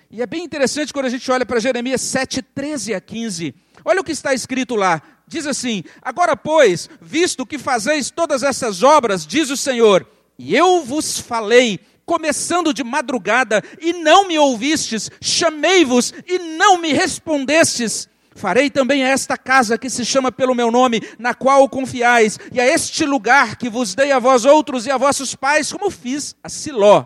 E 0.09 0.21
é 0.21 0.25
bem 0.25 0.43
interessante 0.43 0.91
quando 0.91 1.05
a 1.05 1.09
gente 1.09 1.31
olha 1.31 1.45
para 1.45 1.59
Jeremias 1.59 2.01
7, 2.01 2.41
13 2.41 2.93
a 2.93 2.99
15. 2.99 3.55
Olha 3.85 4.01
o 4.01 4.03
que 4.03 4.11
está 4.11 4.33
escrito 4.33 4.75
lá. 4.75 5.01
Diz 5.25 5.47
assim: 5.47 5.85
Agora, 6.01 6.35
pois, 6.35 6.89
visto 6.99 7.45
que 7.45 7.57
fazeis 7.57 8.11
todas 8.11 8.43
essas 8.43 8.83
obras, 8.83 9.25
diz 9.25 9.49
o 9.49 9.55
Senhor, 9.55 10.05
e 10.43 10.55
eu 10.55 10.83
vos 10.83 11.19
falei 11.19 11.79
começando 12.03 12.73
de 12.73 12.83
madrugada, 12.83 13.63
e 13.79 13.93
não 13.93 14.27
me 14.27 14.37
ouvistes, 14.37 15.09
chamei-vos 15.21 16.11
e 16.27 16.39
não 16.39 16.77
me 16.77 16.91
respondestes. 16.91 18.09
Farei 18.35 18.69
também 18.69 19.03
a 19.03 19.09
esta 19.09 19.37
casa 19.37 19.77
que 19.77 19.89
se 19.89 20.03
chama 20.03 20.31
pelo 20.31 20.55
meu 20.55 20.71
nome, 20.71 21.01
na 21.19 21.33
qual 21.33 21.69
confiais, 21.69 22.39
e 22.51 22.59
a 22.59 22.65
este 22.65 23.05
lugar 23.05 23.55
que 23.55 23.69
vos 23.69 23.93
dei 23.93 24.11
a 24.11 24.19
vós 24.19 24.43
outros 24.43 24.85
e 24.87 24.91
a 24.91 24.97
vossos 24.97 25.35
pais, 25.35 25.71
como 25.71 25.91
fiz 25.91 26.35
a 26.43 26.49
Siló. 26.49 27.05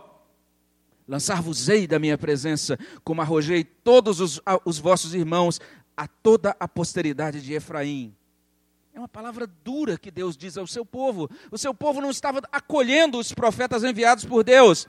Lançar-vos-ei 1.07 1.85
da 1.85 1.99
minha 1.99 2.17
presença, 2.17 2.79
como 3.03 3.21
arrojei 3.21 3.63
todos 3.63 4.21
os, 4.21 4.41
os 4.63 4.79
vossos 4.79 5.13
irmãos, 5.13 5.59
a 5.95 6.07
toda 6.07 6.55
a 6.59 6.67
posteridade 6.67 7.41
de 7.41 7.53
Efraim. 7.53 8.15
É 8.95 8.99
uma 8.99 9.09
palavra 9.09 9.45
dura 9.45 9.97
que 9.97 10.09
Deus 10.09 10.37
diz 10.37 10.57
ao 10.57 10.65
seu 10.65 10.85
povo. 10.85 11.29
O 11.51 11.57
seu 11.57 11.73
povo 11.73 11.99
não 11.99 12.09
estava 12.09 12.41
acolhendo 12.49 13.19
os 13.19 13.33
profetas 13.33 13.83
enviados 13.83 14.23
por 14.23 14.41
Deus. 14.41 14.87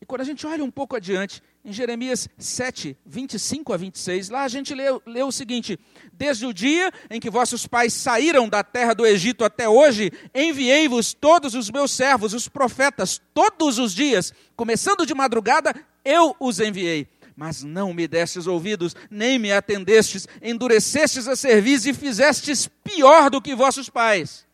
E 0.00 0.06
quando 0.06 0.20
a 0.20 0.24
gente 0.24 0.46
olha 0.46 0.62
um 0.62 0.70
pouco 0.70 0.94
adiante, 0.94 1.42
em 1.64 1.72
Jeremias 1.72 2.28
7, 2.38 2.96
25 3.04 3.72
a 3.72 3.76
26, 3.76 4.28
lá 4.28 4.44
a 4.44 4.48
gente 4.48 4.76
lê, 4.76 4.84
lê, 5.04 5.24
o 5.24 5.32
seguinte: 5.32 5.76
Desde 6.12 6.46
o 6.46 6.54
dia 6.54 6.92
em 7.10 7.18
que 7.18 7.28
vossos 7.28 7.66
pais 7.66 7.94
saíram 7.94 8.48
da 8.48 8.62
terra 8.62 8.94
do 8.94 9.04
Egito 9.04 9.44
até 9.44 9.68
hoje, 9.68 10.12
enviei-vos 10.32 11.12
todos 11.12 11.56
os 11.56 11.68
meus 11.68 11.90
servos, 11.90 12.32
os 12.32 12.46
profetas, 12.46 13.20
todos 13.34 13.80
os 13.80 13.92
dias, 13.92 14.32
começando 14.54 15.04
de 15.04 15.14
madrugada, 15.16 15.74
eu 16.04 16.36
os 16.38 16.60
enviei 16.60 17.08
mas 17.42 17.64
não 17.64 17.92
me 17.92 18.06
destes 18.06 18.46
ouvidos, 18.46 18.94
nem 19.10 19.36
me 19.36 19.50
atendestes, 19.50 20.28
endurecestes 20.40 21.26
a 21.26 21.34
cerviz 21.34 21.84
e 21.84 21.92
fizestes 21.92 22.68
pior 22.84 23.28
do 23.28 23.42
que 23.42 23.52
vossos 23.52 23.90
pais. 23.90 24.46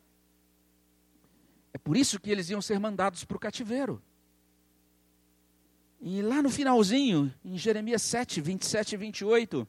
É 1.70 1.76
por 1.76 1.98
isso 1.98 2.18
que 2.18 2.30
eles 2.30 2.48
iam 2.48 2.62
ser 2.62 2.80
mandados 2.80 3.24
para 3.24 3.36
o 3.36 3.38
cativeiro. 3.40 4.02
E 6.00 6.22
lá 6.22 6.40
no 6.40 6.48
finalzinho, 6.48 7.30
em 7.44 7.58
Jeremias 7.58 8.00
7, 8.00 8.40
27 8.40 8.94
e 8.94 8.96
28, 8.96 9.68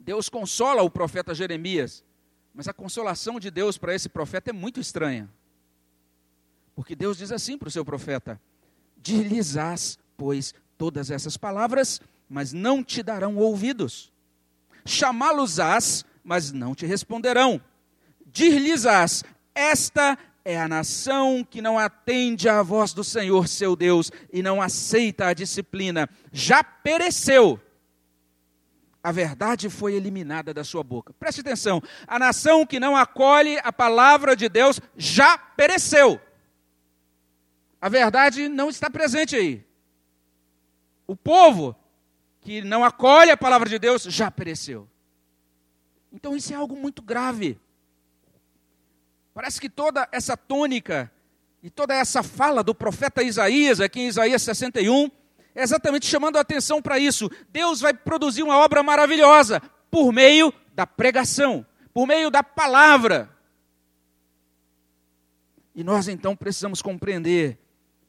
Deus 0.00 0.28
consola 0.28 0.82
o 0.82 0.90
profeta 0.90 1.32
Jeremias, 1.32 2.02
mas 2.52 2.66
a 2.66 2.72
consolação 2.72 3.38
de 3.38 3.52
Deus 3.52 3.78
para 3.78 3.94
esse 3.94 4.08
profeta 4.08 4.50
é 4.50 4.52
muito 4.52 4.80
estranha. 4.80 5.30
Porque 6.74 6.96
Deus 6.96 7.18
diz 7.18 7.30
assim 7.30 7.56
para 7.56 7.68
o 7.68 7.70
seu 7.70 7.84
profeta: 7.84 8.40
Dir-lhes-ás, 8.96 9.96
pois, 10.16 10.52
todas 10.78 11.10
essas 11.10 11.36
palavras, 11.36 12.00
mas 12.30 12.52
não 12.52 12.82
te 12.82 13.02
darão 13.02 13.36
ouvidos. 13.36 14.12
Chamá-los-ás, 14.86 16.04
mas 16.22 16.52
não 16.52 16.74
te 16.74 16.86
responderão. 16.86 17.60
Dir-lhes-ás: 18.24 19.24
Esta 19.54 20.16
é 20.44 20.58
a 20.58 20.68
nação 20.68 21.44
que 21.44 21.60
não 21.60 21.78
atende 21.78 22.48
à 22.48 22.62
voz 22.62 22.94
do 22.94 23.04
Senhor 23.04 23.48
seu 23.48 23.76
Deus 23.76 24.10
e 24.32 24.42
não 24.42 24.62
aceita 24.62 25.26
a 25.26 25.34
disciplina. 25.34 26.08
Já 26.32 26.62
pereceu. 26.62 27.60
A 29.02 29.12
verdade 29.12 29.68
foi 29.68 29.94
eliminada 29.94 30.52
da 30.54 30.64
sua 30.64 30.82
boca. 30.82 31.12
Preste 31.14 31.40
atenção: 31.40 31.82
a 32.06 32.18
nação 32.18 32.64
que 32.64 32.80
não 32.80 32.96
acolhe 32.96 33.58
a 33.62 33.72
palavra 33.72 34.36
de 34.36 34.48
Deus 34.48 34.80
já 34.96 35.36
pereceu. 35.36 36.20
A 37.80 37.88
verdade 37.88 38.48
não 38.48 38.68
está 38.68 38.90
presente 38.90 39.36
aí. 39.36 39.67
O 41.08 41.16
povo 41.16 41.74
que 42.42 42.62
não 42.62 42.84
acolhe 42.84 43.30
a 43.30 43.36
palavra 43.36 43.68
de 43.68 43.78
Deus 43.78 44.02
já 44.04 44.30
pereceu. 44.30 44.86
Então 46.12 46.36
isso 46.36 46.52
é 46.52 46.56
algo 46.56 46.76
muito 46.76 47.02
grave. 47.02 47.58
Parece 49.32 49.58
que 49.60 49.70
toda 49.70 50.06
essa 50.12 50.36
tônica 50.36 51.10
e 51.62 51.70
toda 51.70 51.94
essa 51.94 52.22
fala 52.22 52.62
do 52.62 52.74
profeta 52.74 53.22
Isaías, 53.22 53.80
aqui 53.80 54.00
em 54.00 54.08
Isaías 54.08 54.42
61, 54.42 55.10
é 55.54 55.62
exatamente 55.62 56.06
chamando 56.06 56.36
a 56.36 56.40
atenção 56.40 56.82
para 56.82 56.98
isso. 56.98 57.30
Deus 57.48 57.80
vai 57.80 57.94
produzir 57.94 58.42
uma 58.42 58.58
obra 58.58 58.82
maravilhosa 58.82 59.62
por 59.90 60.12
meio 60.12 60.52
da 60.74 60.86
pregação, 60.86 61.64
por 61.92 62.06
meio 62.06 62.30
da 62.30 62.42
palavra. 62.42 63.34
E 65.74 65.82
nós 65.82 66.06
então 66.06 66.36
precisamos 66.36 66.82
compreender 66.82 67.58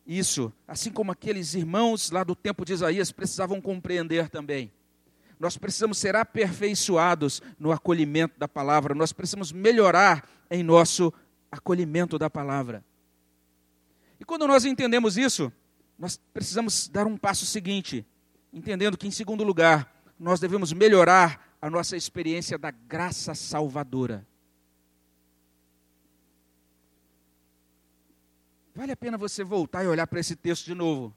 isso, 0.09 0.51
assim 0.67 0.91
como 0.91 1.11
aqueles 1.11 1.53
irmãos 1.53 2.09
lá 2.09 2.23
do 2.23 2.33
tempo 2.35 2.65
de 2.65 2.73
Isaías 2.73 3.11
precisavam 3.11 3.61
compreender 3.61 4.27
também. 4.27 4.71
Nós 5.39 5.55
precisamos 5.55 5.99
ser 5.99 6.15
aperfeiçoados 6.15 7.43
no 7.59 7.71
acolhimento 7.71 8.33
da 8.39 8.47
palavra, 8.47 8.95
nós 8.95 9.13
precisamos 9.13 9.51
melhorar 9.51 10.27
em 10.49 10.63
nosso 10.63 11.13
acolhimento 11.51 12.17
da 12.17 12.27
palavra. 12.27 12.83
E 14.19 14.25
quando 14.25 14.47
nós 14.47 14.65
entendemos 14.65 15.15
isso, 15.15 15.53
nós 15.97 16.19
precisamos 16.33 16.87
dar 16.87 17.05
um 17.05 17.15
passo 17.15 17.45
seguinte, 17.45 18.03
entendendo 18.51 18.97
que, 18.97 19.07
em 19.07 19.11
segundo 19.11 19.43
lugar, 19.43 19.95
nós 20.19 20.39
devemos 20.39 20.73
melhorar 20.73 21.55
a 21.61 21.69
nossa 21.69 21.95
experiência 21.95 22.57
da 22.57 22.71
graça 22.71 23.35
salvadora. 23.35 24.25
Vale 28.79 28.93
a 28.93 28.95
pena 28.95 29.17
você 29.17 29.43
voltar 29.43 29.83
e 29.83 29.88
olhar 29.88 30.07
para 30.07 30.21
esse 30.21 30.38
texto 30.38 30.63
de 30.63 30.74
novo. 30.74 31.13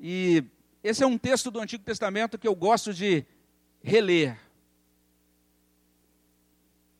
E 0.00 0.42
esse 0.82 1.04
é 1.04 1.06
um 1.06 1.16
texto 1.16 1.48
do 1.48 1.60
Antigo 1.60 1.84
Testamento 1.84 2.36
que 2.36 2.48
eu 2.48 2.56
gosto 2.56 2.92
de 2.92 3.24
reler. 3.80 4.36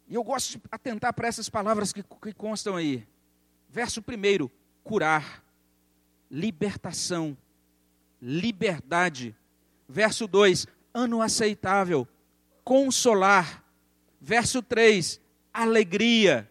E 0.07 0.15
eu 0.15 0.23
gosto 0.23 0.53
de 0.53 0.63
atentar 0.71 1.13
para 1.13 1.27
essas 1.27 1.49
palavras 1.49 1.93
que, 1.93 2.05
que 2.05 2.33
constam 2.33 2.77
aí. 2.77 3.05
Verso 3.69 4.01
1: 4.01 4.49
curar, 4.85 5.45
libertação, 6.31 7.37
liberdade. 8.23 9.35
Verso 9.89 10.29
2: 10.29 10.69
ano 10.95 11.21
aceitável, 11.21 12.07
consolar. 12.63 13.65
Verso 14.21 14.63
3: 14.63 15.21
alegria. 15.53 16.49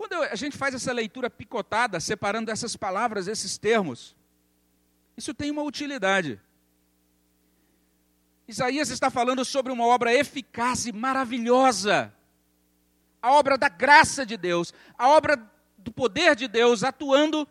Quando 0.00 0.14
a 0.14 0.34
gente 0.34 0.56
faz 0.56 0.74
essa 0.74 0.94
leitura 0.94 1.28
picotada, 1.28 2.00
separando 2.00 2.50
essas 2.50 2.74
palavras, 2.74 3.28
esses 3.28 3.58
termos, 3.58 4.16
isso 5.14 5.34
tem 5.34 5.50
uma 5.50 5.62
utilidade. 5.62 6.40
Isaías 8.48 8.88
está 8.88 9.10
falando 9.10 9.44
sobre 9.44 9.70
uma 9.70 9.84
obra 9.84 10.10
eficaz 10.10 10.86
e 10.86 10.92
maravilhosa. 10.92 12.10
A 13.20 13.32
obra 13.32 13.58
da 13.58 13.68
graça 13.68 14.24
de 14.24 14.38
Deus, 14.38 14.72
a 14.96 15.06
obra 15.10 15.36
do 15.76 15.92
poder 15.92 16.34
de 16.34 16.48
Deus 16.48 16.82
atuando 16.82 17.46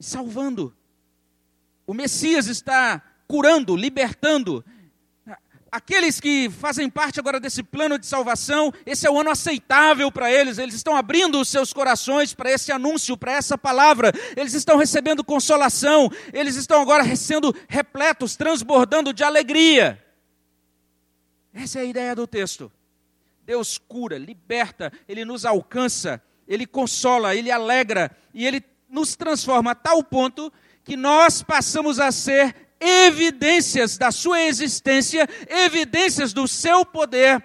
e 0.00 0.04
salvando. 0.04 0.74
O 1.86 1.92
Messias 1.92 2.46
está 2.46 3.02
curando, 3.26 3.76
libertando, 3.76 4.64
aqueles 5.70 6.20
que 6.20 6.50
fazem 6.50 6.88
parte 6.88 7.20
agora 7.20 7.38
desse 7.38 7.62
plano 7.62 7.98
de 7.98 8.06
salvação, 8.06 8.72
esse 8.86 9.06
é 9.06 9.10
o 9.10 9.18
ano 9.18 9.30
aceitável 9.30 10.10
para 10.10 10.32
eles, 10.32 10.58
eles 10.58 10.74
estão 10.74 10.96
abrindo 10.96 11.40
os 11.40 11.48
seus 11.48 11.72
corações 11.72 12.34
para 12.34 12.50
esse 12.50 12.72
anúncio, 12.72 13.16
para 13.16 13.32
essa 13.32 13.56
palavra, 13.56 14.12
eles 14.36 14.54
estão 14.54 14.76
recebendo 14.76 15.24
consolação, 15.24 16.10
eles 16.32 16.56
estão 16.56 16.80
agora 16.80 17.04
sendo 17.16 17.54
repletos, 17.68 18.36
transbordando 18.36 19.12
de 19.12 19.22
alegria. 19.22 20.02
Essa 21.52 21.80
é 21.80 21.82
a 21.82 21.86
ideia 21.86 22.14
do 22.14 22.26
texto. 22.26 22.70
Deus 23.44 23.78
cura, 23.78 24.18
liberta, 24.18 24.92
Ele 25.08 25.24
nos 25.24 25.44
alcança, 25.44 26.22
Ele 26.46 26.66
consola, 26.66 27.34
Ele 27.34 27.50
alegra 27.50 28.10
e 28.34 28.46
Ele 28.46 28.62
nos 28.88 29.16
transforma 29.16 29.72
a 29.72 29.74
tal 29.74 30.02
ponto 30.02 30.52
que 30.84 30.96
nós 30.96 31.42
passamos 31.42 31.98
a 31.98 32.12
ser 32.12 32.67
evidências 32.80 33.98
da 33.98 34.10
sua 34.10 34.42
existência, 34.42 35.28
evidências 35.48 36.32
do 36.32 36.46
seu 36.46 36.84
poder. 36.84 37.44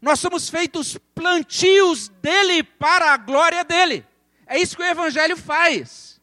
Nós 0.00 0.20
somos 0.20 0.48
feitos 0.48 0.98
plantios 1.14 2.08
dele 2.08 2.62
para 2.62 3.12
a 3.12 3.16
glória 3.16 3.64
dele. 3.64 4.06
É 4.46 4.58
isso 4.58 4.76
que 4.76 4.82
o 4.82 4.86
Evangelho 4.86 5.36
faz. 5.36 6.20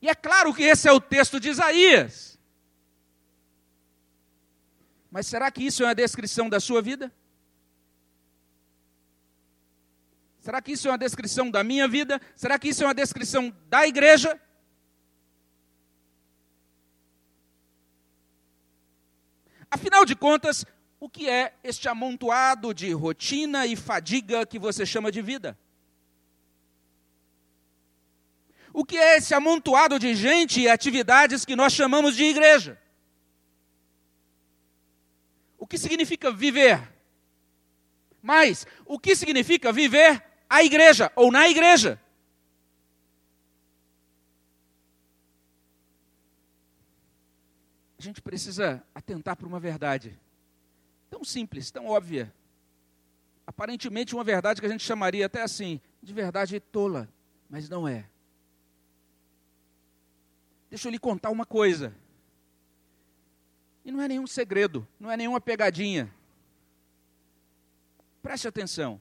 E 0.00 0.08
é 0.08 0.14
claro 0.14 0.52
que 0.52 0.62
esse 0.62 0.88
é 0.88 0.92
o 0.92 1.00
texto 1.00 1.38
de 1.38 1.48
Isaías. 1.48 2.38
Mas 5.10 5.26
será 5.26 5.50
que 5.50 5.62
isso 5.64 5.82
é 5.82 5.86
uma 5.86 5.94
descrição 5.94 6.48
da 6.48 6.58
sua 6.58 6.80
vida? 6.80 7.12
Será 10.42 10.60
que 10.60 10.72
isso 10.72 10.88
é 10.88 10.90
uma 10.90 10.98
descrição 10.98 11.48
da 11.48 11.62
minha 11.62 11.86
vida? 11.86 12.20
Será 12.34 12.58
que 12.58 12.68
isso 12.68 12.82
é 12.82 12.86
uma 12.88 12.94
descrição 12.94 13.54
da 13.68 13.86
igreja? 13.86 14.38
Afinal 19.70 20.04
de 20.04 20.16
contas, 20.16 20.66
o 20.98 21.08
que 21.08 21.30
é 21.30 21.54
este 21.62 21.88
amontoado 21.88 22.74
de 22.74 22.92
rotina 22.92 23.66
e 23.66 23.76
fadiga 23.76 24.44
que 24.44 24.58
você 24.58 24.84
chama 24.84 25.12
de 25.12 25.22
vida? 25.22 25.56
O 28.72 28.84
que 28.84 28.98
é 28.98 29.18
esse 29.18 29.32
amontoado 29.34 29.96
de 29.96 30.12
gente 30.12 30.60
e 30.60 30.68
atividades 30.68 31.44
que 31.44 31.54
nós 31.54 31.72
chamamos 31.72 32.16
de 32.16 32.24
igreja? 32.24 32.76
O 35.56 35.68
que 35.68 35.78
significa 35.78 36.32
viver? 36.32 36.92
Mas, 38.20 38.66
o 38.84 38.98
que 38.98 39.14
significa 39.14 39.72
viver 39.72 40.31
a 40.52 40.62
igreja 40.62 41.10
ou 41.16 41.32
na 41.32 41.48
igreja. 41.48 41.98
A 47.98 48.02
gente 48.02 48.20
precisa 48.20 48.84
atentar 48.94 49.34
para 49.34 49.46
uma 49.46 49.58
verdade 49.58 50.20
tão 51.08 51.24
simples, 51.24 51.70
tão 51.70 51.86
óbvia. 51.86 52.32
Aparentemente, 53.46 54.14
uma 54.14 54.22
verdade 54.22 54.60
que 54.60 54.66
a 54.66 54.70
gente 54.70 54.84
chamaria 54.84 55.24
até 55.24 55.40
assim, 55.40 55.80
de 56.02 56.12
verdade 56.12 56.60
tola, 56.60 57.08
mas 57.48 57.68
não 57.68 57.88
é. 57.88 58.04
Deixa 60.68 60.88
eu 60.88 60.92
lhe 60.92 60.98
contar 60.98 61.30
uma 61.30 61.46
coisa. 61.46 61.94
E 63.84 63.90
não 63.90 64.02
é 64.02 64.08
nenhum 64.08 64.26
segredo, 64.26 64.86
não 65.00 65.10
é 65.10 65.16
nenhuma 65.16 65.40
pegadinha. 65.40 66.12
Preste 68.22 68.46
atenção. 68.46 69.00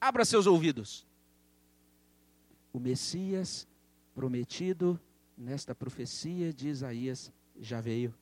Abra 0.00 0.24
seus 0.24 0.46
ouvidos. 0.46 1.06
O 2.72 2.78
Messias 2.78 3.66
prometido 4.14 5.00
nesta 5.36 5.74
profecia 5.74 6.52
de 6.52 6.68
Isaías 6.68 7.32
já 7.58 7.80
veio. 7.80 8.14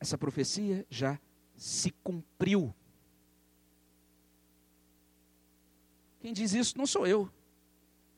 Essa 0.00 0.16
profecia 0.16 0.86
já 0.88 1.18
se 1.56 1.90
cumpriu. 1.90 2.74
Quem 6.20 6.32
diz 6.32 6.52
isso 6.52 6.76
não 6.76 6.86
sou 6.86 7.06
eu, 7.06 7.30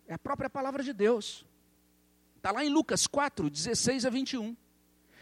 é 0.06 0.14
a 0.14 0.18
própria 0.18 0.50
palavra 0.50 0.82
de 0.82 0.92
Deus. 0.92 1.46
Está 2.36 2.50
lá 2.50 2.64
em 2.64 2.70
Lucas 2.70 3.06
4, 3.06 3.50
16 3.50 4.06
a 4.06 4.10
21. 4.10 4.56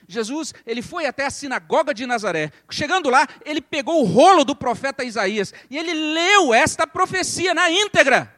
Jesus, 0.09 0.55
ele 0.64 0.81
foi 0.81 1.05
até 1.05 1.27
a 1.27 1.31
sinagoga 1.31 1.92
de 1.92 2.07
Nazaré. 2.07 2.51
Chegando 2.71 3.11
lá, 3.11 3.29
ele 3.44 3.61
pegou 3.61 4.03
o 4.03 4.07
rolo 4.07 4.42
do 4.42 4.57
profeta 4.57 5.05
Isaías 5.05 5.53
e 5.68 5.77
ele 5.77 5.92
leu 5.92 6.55
esta 6.55 6.87
profecia 6.87 7.53
na 7.53 7.71
íntegra. 7.71 8.35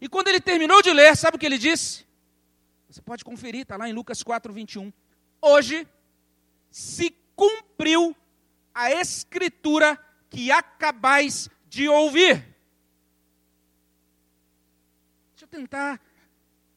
E 0.00 0.08
quando 0.08 0.26
ele 0.26 0.40
terminou 0.40 0.82
de 0.82 0.92
ler, 0.92 1.16
sabe 1.16 1.36
o 1.36 1.38
que 1.38 1.46
ele 1.46 1.58
disse? 1.58 2.04
Você 2.90 3.00
pode 3.00 3.24
conferir, 3.24 3.62
está 3.62 3.76
lá 3.76 3.88
em 3.88 3.92
Lucas 3.92 4.20
4, 4.20 4.52
21. 4.52 4.92
Hoje 5.40 5.86
se 6.72 7.14
cumpriu 7.36 8.16
a 8.74 8.90
escritura 8.90 9.96
que 10.28 10.50
acabais 10.50 11.48
de 11.68 11.88
ouvir. 11.88 12.44
Deixa 15.34 15.44
eu 15.44 15.48
tentar 15.48 16.00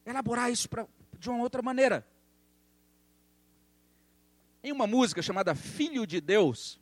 elaborar 0.06 0.52
isso 0.52 0.68
pra, 0.68 0.86
de 1.18 1.28
uma 1.28 1.42
outra 1.42 1.62
maneira. 1.62 2.06
Em 4.64 4.72
uma 4.72 4.86
música 4.86 5.20
chamada 5.20 5.54
Filho 5.54 6.06
de 6.06 6.22
Deus, 6.22 6.80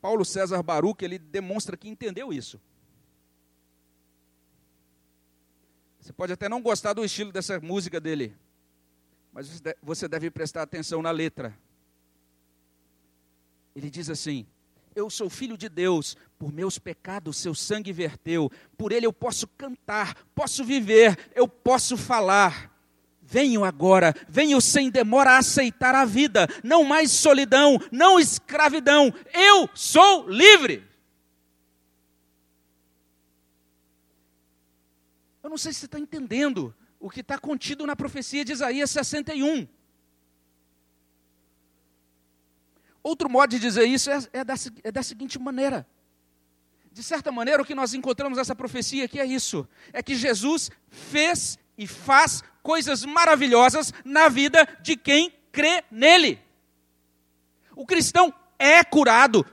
Paulo 0.00 0.24
César 0.24 0.62
Baruch, 0.62 1.04
ele 1.04 1.18
demonstra 1.18 1.76
que 1.76 1.88
entendeu 1.88 2.32
isso. 2.32 2.60
Você 5.98 6.12
pode 6.12 6.32
até 6.32 6.48
não 6.48 6.62
gostar 6.62 6.92
do 6.92 7.04
estilo 7.04 7.32
dessa 7.32 7.58
música 7.58 8.00
dele, 8.00 8.36
mas 9.32 9.60
você 9.82 10.06
deve 10.06 10.30
prestar 10.30 10.62
atenção 10.62 11.02
na 11.02 11.10
letra. 11.10 11.58
Ele 13.74 13.90
diz 13.90 14.08
assim: 14.08 14.46
Eu 14.94 15.10
sou 15.10 15.28
filho 15.28 15.58
de 15.58 15.68
Deus, 15.68 16.16
por 16.38 16.52
meus 16.52 16.78
pecados 16.78 17.36
seu 17.36 17.56
sangue 17.56 17.92
verteu, 17.92 18.52
por 18.78 18.92
ele 18.92 19.04
eu 19.04 19.12
posso 19.12 19.48
cantar, 19.48 20.14
posso 20.32 20.64
viver, 20.64 21.18
eu 21.34 21.48
posso 21.48 21.96
falar. 21.96 22.69
Venham 23.30 23.64
agora, 23.64 24.12
venham 24.28 24.60
sem 24.60 24.90
demora 24.90 25.30
a 25.30 25.38
aceitar 25.38 25.94
a 25.94 26.04
vida, 26.04 26.48
não 26.64 26.82
mais 26.82 27.12
solidão, 27.12 27.78
não 27.92 28.18
escravidão, 28.18 29.14
eu 29.32 29.70
sou 29.72 30.28
livre. 30.28 30.84
Eu 35.44 35.48
não 35.48 35.56
sei 35.56 35.72
se 35.72 35.78
você 35.78 35.86
está 35.86 36.00
entendendo 36.00 36.74
o 36.98 37.08
que 37.08 37.20
está 37.20 37.38
contido 37.38 37.86
na 37.86 37.94
profecia 37.94 38.44
de 38.44 38.50
Isaías 38.50 38.90
61. 38.90 39.68
Outro 43.00 43.30
modo 43.30 43.50
de 43.50 43.60
dizer 43.60 43.84
isso 43.84 44.10
é, 44.10 44.18
é, 44.32 44.44
da, 44.44 44.54
é 44.82 44.90
da 44.90 45.04
seguinte 45.04 45.38
maneira. 45.38 45.86
De 46.90 47.02
certa 47.04 47.30
maneira, 47.30 47.62
o 47.62 47.64
que 47.64 47.76
nós 47.76 47.94
encontramos 47.94 48.36
nessa 48.36 48.56
profecia 48.56 49.04
aqui 49.04 49.20
é 49.20 49.24
isso: 49.24 49.68
é 49.92 50.02
que 50.02 50.16
Jesus 50.16 50.68
fez 50.88 51.56
e 51.80 51.86
faz 51.86 52.44
coisas 52.62 53.06
maravilhosas 53.06 53.90
na 54.04 54.28
vida 54.28 54.68
de 54.82 54.98
quem 54.98 55.32
crê 55.50 55.82
nele. 55.90 56.38
O 57.74 57.86
cristão 57.86 58.32
é 58.58 58.84
curado 58.84 59.46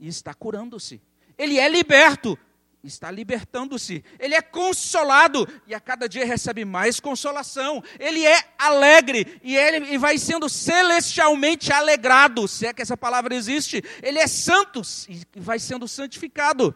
e 0.00 0.08
está 0.08 0.32
curando-se. 0.32 1.02
Ele 1.36 1.60
é 1.60 1.68
liberto 1.68 2.38
está 2.82 3.10
libertando-se. 3.10 4.04
Ele 4.16 4.34
é 4.36 4.40
consolado 4.40 5.46
e 5.66 5.74
a 5.74 5.80
cada 5.80 6.08
dia 6.08 6.24
recebe 6.24 6.64
mais 6.64 7.00
consolação. 7.00 7.82
Ele 7.98 8.24
é 8.24 8.40
alegre 8.56 9.40
e 9.42 9.56
ele 9.56 9.92
e 9.92 9.98
vai 9.98 10.18
sendo 10.18 10.48
celestialmente 10.48 11.72
alegrado, 11.72 12.46
se 12.46 12.64
é 12.64 12.72
que 12.72 12.80
essa 12.80 12.96
palavra 12.96 13.34
existe. 13.34 13.82
Ele 14.00 14.20
é 14.20 14.26
santo 14.28 14.82
e 15.08 15.40
vai 15.40 15.58
sendo 15.58 15.88
santificado. 15.88 16.72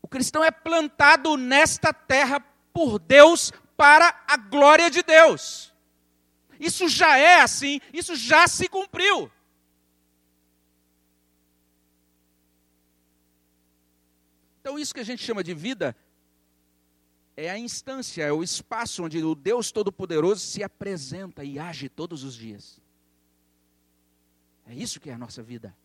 O 0.00 0.08
cristão 0.08 0.42
é 0.42 0.50
plantado 0.50 1.36
nesta 1.36 1.92
terra 1.92 2.40
por 2.72 2.98
Deus 2.98 3.52
para 3.76 4.24
a 4.26 4.36
glória 4.36 4.90
de 4.90 5.02
Deus. 5.02 5.72
Isso 6.58 6.88
já 6.88 7.18
é 7.18 7.40
assim, 7.40 7.80
isso 7.92 8.16
já 8.16 8.48
se 8.48 8.68
cumpriu. 8.68 9.30
Então, 14.60 14.78
isso 14.78 14.92
que 14.92 15.00
a 15.00 15.04
gente 15.04 15.22
chama 15.22 15.44
de 15.44 15.54
vida 15.54 15.96
é 17.36 17.50
a 17.50 17.58
instância, 17.58 18.24
é 18.24 18.32
o 18.32 18.42
espaço 18.42 19.04
onde 19.04 19.22
o 19.22 19.34
Deus 19.34 19.70
Todo-Poderoso 19.70 20.40
se 20.40 20.62
apresenta 20.62 21.44
e 21.44 21.58
age 21.58 21.88
todos 21.88 22.24
os 22.24 22.34
dias. 22.34 22.80
É 24.66 24.74
isso 24.74 24.98
que 24.98 25.10
é 25.10 25.12
a 25.12 25.18
nossa 25.18 25.42
vida. 25.42 25.76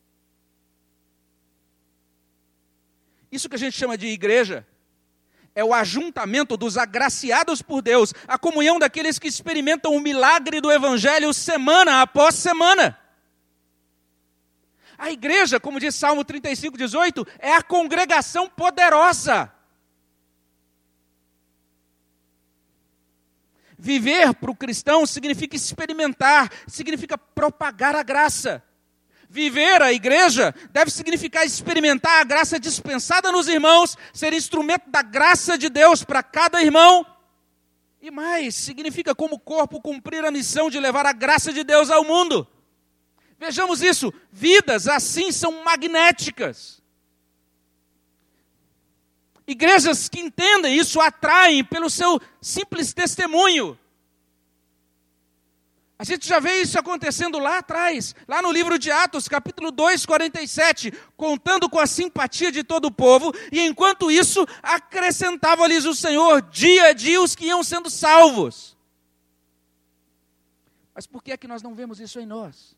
Isso 3.32 3.48
que 3.48 3.56
a 3.56 3.60
gente 3.60 3.78
chama 3.78 3.98
de 3.98 4.08
igreja 4.08 4.66
é 5.54 5.64
o 5.64 5.74
ajuntamento 5.74 6.56
dos 6.56 6.78
agraciados 6.78 7.62
por 7.62 7.82
Deus, 7.82 8.14
a 8.28 8.38
comunhão 8.38 8.80
daqueles 8.80 9.20
que 9.20 9.28
experimentam 9.28 9.94
o 9.94 10.00
milagre 10.00 10.62
do 10.62 10.72
Evangelho 10.72 11.34
semana 11.34 12.02
após 12.02 12.36
semana. 12.36 12.98
A 14.98 15.12
igreja, 15.12 15.60
como 15.60 15.80
diz 15.80 15.96
Salmo 15.96 16.24
35, 16.24 16.78
18, 16.78 17.28
é 17.40 17.54
a 17.54 17.64
congregação 17.64 18.48
poderosa. 18.48 19.52
Viver 23.78 24.36
para 24.36 24.52
o 24.52 24.56
cristão 24.56 25.08
significa 25.08 25.56
experimentar, 25.56 26.52
significa 26.68 27.18
propagar 27.18 27.96
a 27.96 28.04
graça. 28.04 28.64
Viver 29.32 29.82
a 29.82 29.94
igreja 29.94 30.54
deve 30.72 30.92
significar 30.92 31.46
experimentar 31.46 32.20
a 32.20 32.24
graça 32.26 32.60
dispensada 32.60 33.32
nos 33.32 33.48
irmãos, 33.48 33.98
ser 34.14 34.34
instrumento 34.34 34.90
da 34.90 35.02
graça 35.02 35.58
de 35.58 35.70
Deus 35.70 36.04
para 36.04 36.22
cada 36.22 36.62
irmão. 36.62 37.06
E 38.02 38.12
mais, 38.12 38.56
significa 38.56 39.16
como 39.16 39.40
corpo 39.40 39.80
cumprir 39.80 40.26
a 40.26 40.32
missão 40.32 40.70
de 40.70 40.82
levar 40.82 41.06
a 41.06 41.14
graça 41.14 41.54
de 41.54 41.64
Deus 41.64 41.90
ao 41.90 42.04
mundo. 42.04 42.46
Vejamos 43.40 43.82
isso, 43.82 44.14
vidas 44.30 44.86
assim 44.86 45.32
são 45.32 45.64
magnéticas. 45.64 46.84
Igrejas 49.48 50.10
que 50.10 50.20
entendem 50.20 50.76
isso 50.76 51.00
atraem 51.00 51.64
pelo 51.64 51.90
seu 51.90 52.20
simples 52.42 52.94
testemunho. 52.94 53.80
A 56.02 56.04
gente 56.04 56.28
já 56.28 56.40
vê 56.40 56.64
isso 56.64 56.80
acontecendo 56.80 57.38
lá 57.38 57.60
atrás, 57.60 58.16
lá 58.28 58.42
no 58.42 58.52
livro 58.52 58.80
de 58.80 58.90
Atos, 58.90 59.28
capítulo 59.28 59.70
2, 59.70 60.04
47, 60.04 60.92
contando 61.16 61.70
com 61.70 61.78
a 61.78 61.86
simpatia 61.86 62.52
de 62.52 62.64
todo 62.64 62.86
o 62.86 62.92
povo, 62.92 63.32
e 63.52 63.62
enquanto 63.62 64.10
isso, 64.10 64.44
acrescentava-lhes 64.64 65.86
o 65.86 65.94
Senhor 65.94 66.42
dia 66.42 66.86
a 66.86 66.94
dia 66.94 67.22
os 67.22 67.36
que 67.36 67.46
iam 67.46 67.62
sendo 67.62 67.88
salvos. 67.88 68.76
Mas 70.96 71.06
por 71.06 71.22
que 71.22 71.34
é 71.34 71.38
que 71.38 71.48
nós 71.48 71.62
não 71.62 71.76
vemos 71.76 72.00
isso 72.00 72.20
em 72.20 72.26
nós? 72.26 72.76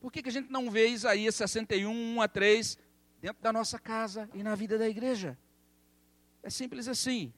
Por 0.00 0.10
que, 0.10 0.22
que 0.22 0.30
a 0.30 0.32
gente 0.32 0.50
não 0.50 0.70
vê 0.70 0.88
Isaías 0.88 1.34
61, 1.34 2.16
1 2.16 2.22
a 2.22 2.28
3 2.28 2.78
dentro 3.20 3.42
da 3.42 3.52
nossa 3.52 3.78
casa 3.78 4.26
e 4.32 4.42
na 4.42 4.54
vida 4.54 4.78
da 4.78 4.88
igreja? 4.88 5.36
É 6.42 6.48
simples 6.48 6.88
assim. 6.88 7.30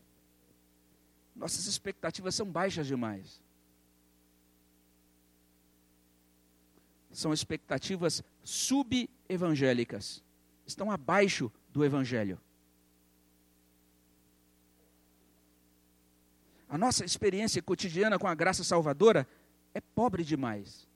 Nossas 1.34 1.66
expectativas 1.66 2.34
são 2.34 2.46
baixas 2.46 2.86
demais. 2.86 3.40
São 7.10 7.32
expectativas 7.32 8.22
sub-evangélicas. 8.42 10.22
Estão 10.66 10.90
abaixo 10.90 11.50
do 11.70 11.84
evangelho. 11.84 12.40
A 16.68 16.78
nossa 16.78 17.04
experiência 17.04 17.62
cotidiana 17.62 18.18
com 18.18 18.26
a 18.26 18.34
graça 18.34 18.64
salvadora 18.64 19.28
é 19.72 19.80
pobre 19.80 20.24
demais. 20.24 20.88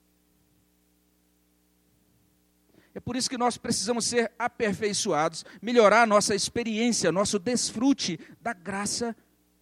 É 2.94 3.00
por 3.00 3.14
isso 3.14 3.30
que 3.30 3.38
nós 3.38 3.56
precisamos 3.56 4.06
ser 4.06 4.32
aperfeiçoados, 4.36 5.44
melhorar 5.62 6.04
nossa 6.06 6.34
experiência, 6.34 7.12
nosso 7.12 7.38
desfrute 7.38 8.18
da 8.40 8.52
graça 8.52 9.14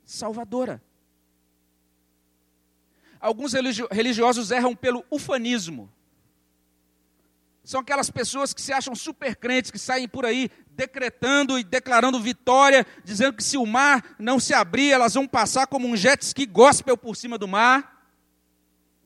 salvadora. 0.07 0.81
Alguns 3.21 3.53
religiosos 3.91 4.51
erram 4.51 4.75
pelo 4.75 5.05
ufanismo. 5.11 5.93
São 7.65 7.81
aquelas 7.81 8.09
pessoas 8.09 8.55
que 8.55 8.63
se 8.63 8.73
acham 8.73 8.95
super 8.95 9.35
crentes, 9.35 9.73
que 9.73 9.79
saem 9.79 10.07
por 10.07 10.25
aí 10.25 10.49
decretando 10.69 11.59
e 11.59 11.65
declarando 11.65 12.21
vitória, 12.21 12.87
dizendo 13.03 13.33
que 13.33 13.43
se 13.43 13.57
o 13.57 13.67
mar 13.67 14.15
não 14.21 14.39
se 14.39 14.55
abrir, 14.55 14.93
elas 14.93 15.15
vão 15.15 15.27
passar 15.27 15.67
como 15.67 15.89
um 15.89 15.97
jet 15.97 16.23
ski 16.23 16.47
gospel 16.47 16.97
por 16.97 17.17
cima 17.17 17.37
do 17.37 17.49
mar. 17.49 18.09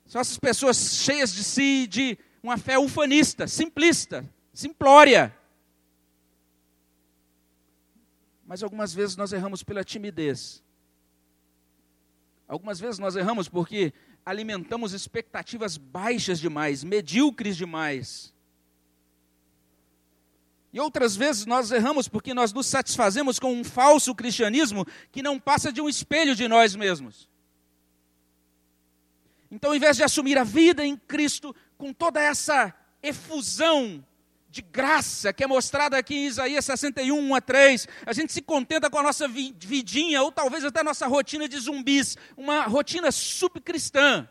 São 0.05 0.21
essas 0.21 0.39
pessoas 0.39 0.77
cheias 0.97 1.33
de 1.33 1.43
si, 1.43 1.87
de 1.87 2.19
uma 2.43 2.59
fé 2.59 2.79
ufanista, 2.79 3.49
simplista, 3.49 4.29
simplória. 4.53 5.35
Mas 8.45 8.63
algumas 8.63 8.93
vezes 8.93 9.17
nós 9.17 9.33
erramos 9.33 9.63
pela 9.63 9.83
timidez. 9.83 10.63
Algumas 12.51 12.81
vezes 12.81 12.99
nós 12.99 13.15
erramos 13.15 13.49
porque 13.49 13.95
alimentamos 14.27 14.93
expectativas 14.93 15.77
baixas 15.77 16.41
demais, 16.41 16.83
medíocres 16.83 17.57
demais. 17.57 18.35
E 20.73 20.81
outras 20.81 21.15
vezes 21.15 21.47
nós 21.47 21.71
erramos 21.71 22.09
porque 22.09 22.35
nós 22.35 22.53
nos 22.53 22.67
satisfazemos 22.67 23.39
com 23.39 23.53
um 23.53 23.63
falso 23.63 24.13
cristianismo 24.17 24.85
que 25.13 25.23
não 25.23 25.39
passa 25.39 25.73
de 25.73 25.81
um 25.81 25.89
espelho 25.89 26.35
de 26.35 26.49
nós 26.49 26.75
mesmos. 26.75 27.29
Então, 29.49 29.71
ao 29.71 29.77
invés 29.77 29.97
de 29.97 30.03
assumir 30.03 30.37
a 30.37 30.43
vida 30.43 30.85
em 30.85 30.97
Cristo 30.97 31.55
com 31.79 31.93
toda 31.93 32.21
essa 32.21 32.75
efusão 33.01 34.05
de 34.51 34.63
graça 34.63 35.33
que 35.33 35.45
é 35.45 35.47
mostrada 35.47 35.97
aqui 35.97 36.15
em 36.15 36.27
Isaías 36.27 36.65
61, 36.65 37.17
1 37.17 37.35
a 37.35 37.41
3, 37.41 37.89
a 38.05 38.13
gente 38.13 38.33
se 38.33 38.43
contenta 38.43 38.91
com 38.91 38.99
a 38.99 39.03
nossa 39.03 39.29
vidinha, 39.29 40.23
ou 40.23 40.33
talvez 40.33 40.65
até 40.65 40.81
a 40.81 40.85
nossa 40.85 41.07
rotina 41.07 41.49
de 41.49 41.59
zumbis, 41.59 42.17
uma 42.37 42.65
rotina 42.65 43.13
subcristã. 43.13 44.29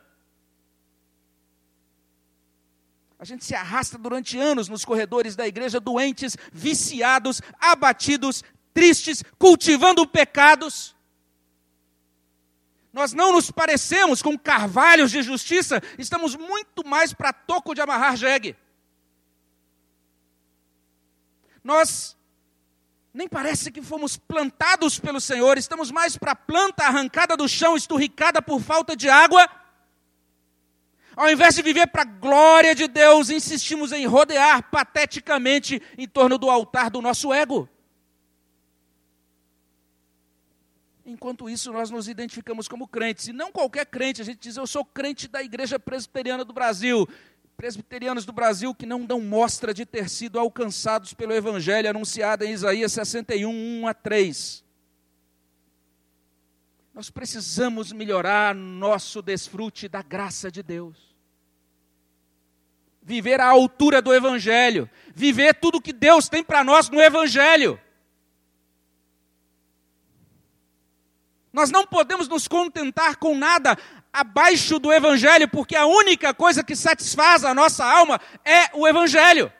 A 3.17 3.23
gente 3.23 3.45
se 3.45 3.55
arrasta 3.55 3.97
durante 3.97 4.37
anos 4.37 4.67
nos 4.67 4.83
corredores 4.83 5.35
da 5.35 5.47
igreja, 5.47 5.79
doentes, 5.79 6.37
viciados, 6.51 7.41
abatidos, 7.59 8.43
tristes, 8.73 9.23
cultivando 9.37 10.05
pecados. 10.05 10.95
Nós 12.91 13.13
não 13.13 13.31
nos 13.33 13.51
parecemos 13.51 14.21
com 14.21 14.37
carvalhos 14.37 15.11
de 15.11 15.21
justiça, 15.21 15.81
estamos 15.97 16.35
muito 16.35 16.85
mais 16.85 17.13
para 17.13 17.31
toco 17.31 17.73
de 17.73 17.81
amarrar 17.81 18.17
jegue. 18.17 18.55
Nós 21.63 22.17
nem 23.13 23.27
parece 23.27 23.71
que 23.71 23.81
fomos 23.81 24.17
plantados 24.17 24.99
pelo 24.99 25.19
Senhor, 25.19 25.57
estamos 25.57 25.91
mais 25.91 26.15
para 26.15 26.35
planta 26.35 26.85
arrancada 26.85 27.35
do 27.35 27.47
chão, 27.47 27.75
esturricada 27.75 28.41
por 28.41 28.61
falta 28.61 28.95
de 28.95 29.09
água. 29.09 29.49
Ao 31.15 31.29
invés 31.29 31.55
de 31.55 31.61
viver 31.61 31.87
para 31.87 32.03
a 32.03 32.05
glória 32.05 32.73
de 32.73 32.87
Deus, 32.87 33.29
insistimos 33.29 33.91
em 33.91 34.05
rodear 34.05 34.69
pateticamente 34.69 35.81
em 35.97 36.07
torno 36.07 36.37
do 36.37 36.49
altar 36.49 36.89
do 36.89 37.01
nosso 37.01 37.33
ego. 37.33 37.67
Enquanto 41.05 41.49
isso, 41.49 41.73
nós 41.73 41.89
nos 41.89 42.07
identificamos 42.07 42.67
como 42.67 42.87
crentes. 42.87 43.27
E 43.27 43.33
não 43.33 43.51
qualquer 43.51 43.87
crente, 43.87 44.21
a 44.21 44.25
gente 44.25 44.39
diz, 44.39 44.55
eu 44.55 44.67
sou 44.67 44.85
crente 44.85 45.27
da 45.27 45.41
Igreja 45.41 45.79
Presbiteriana 45.79 46.45
do 46.45 46.53
Brasil. 46.53 47.07
Presbiterianos 47.59 48.23
do 48.23 48.31
Brasil 48.31 48.73
que 48.73 48.85
não 48.85 49.03
dão 49.03 49.19
mostra 49.19 49.73
de 49.73 49.85
ter 49.85 50.07
sido 50.07 50.39
alcançados 50.39 51.13
pelo 51.13 51.33
Evangelho 51.33 51.89
anunciado 51.89 52.45
em 52.45 52.53
Isaías 52.53 52.93
61, 52.93 53.81
1 53.81 53.85
a 53.85 53.93
3. 53.93 54.63
Nós 56.93 57.09
precisamos 57.09 57.91
melhorar 57.91 58.55
nosso 58.55 59.21
desfrute 59.21 59.89
da 59.89 60.01
graça 60.01 60.49
de 60.49 60.63
Deus. 60.63 61.13
Viver 63.01 63.41
à 63.41 63.49
altura 63.49 64.01
do 64.01 64.13
Evangelho. 64.13 64.89
Viver 65.13 65.53
tudo 65.55 65.81
que 65.81 65.91
Deus 65.91 66.29
tem 66.29 66.41
para 66.41 66.63
nós 66.63 66.89
no 66.89 67.01
Evangelho. 67.01 67.77
Nós 71.51 71.71
não 71.71 71.85
podemos 71.85 72.29
nos 72.29 72.47
contentar 72.47 73.17
com 73.17 73.35
nada 73.37 73.77
abaixo 74.11 74.79
do 74.79 74.91
Evangelho, 74.91 75.47
porque 75.47 75.75
a 75.75 75.85
única 75.85 76.33
coisa 76.33 76.63
que 76.63 76.75
satisfaz 76.75 77.43
a 77.43 77.53
nossa 77.53 77.85
alma 77.85 78.19
é 78.43 78.75
o 78.75 78.87
Evangelho. 78.87 79.51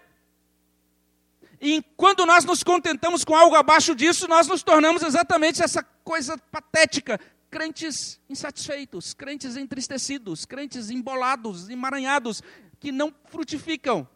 E 1.62 1.84
quando 1.98 2.26
nós 2.26 2.46
nos 2.46 2.64
contentamos 2.64 3.24
com 3.24 3.36
algo 3.36 3.56
abaixo 3.56 3.94
disso, 3.94 4.28
nós 4.28 4.48
nos 4.48 4.64
tornamos 4.64 5.04
exatamente 5.04 5.62
essa 5.62 5.84
coisa 6.04 6.38
patética. 6.38 7.20
Crentes 7.52 8.20
insatisfeitos, 8.30 9.14
crentes 9.14 9.58
entristecidos, 9.58 10.46
crentes 10.46 10.90
embolados, 10.90 11.70
emaranhados, 11.70 12.42
que 12.80 12.92
não 12.92 13.14
frutificam. 13.26 14.08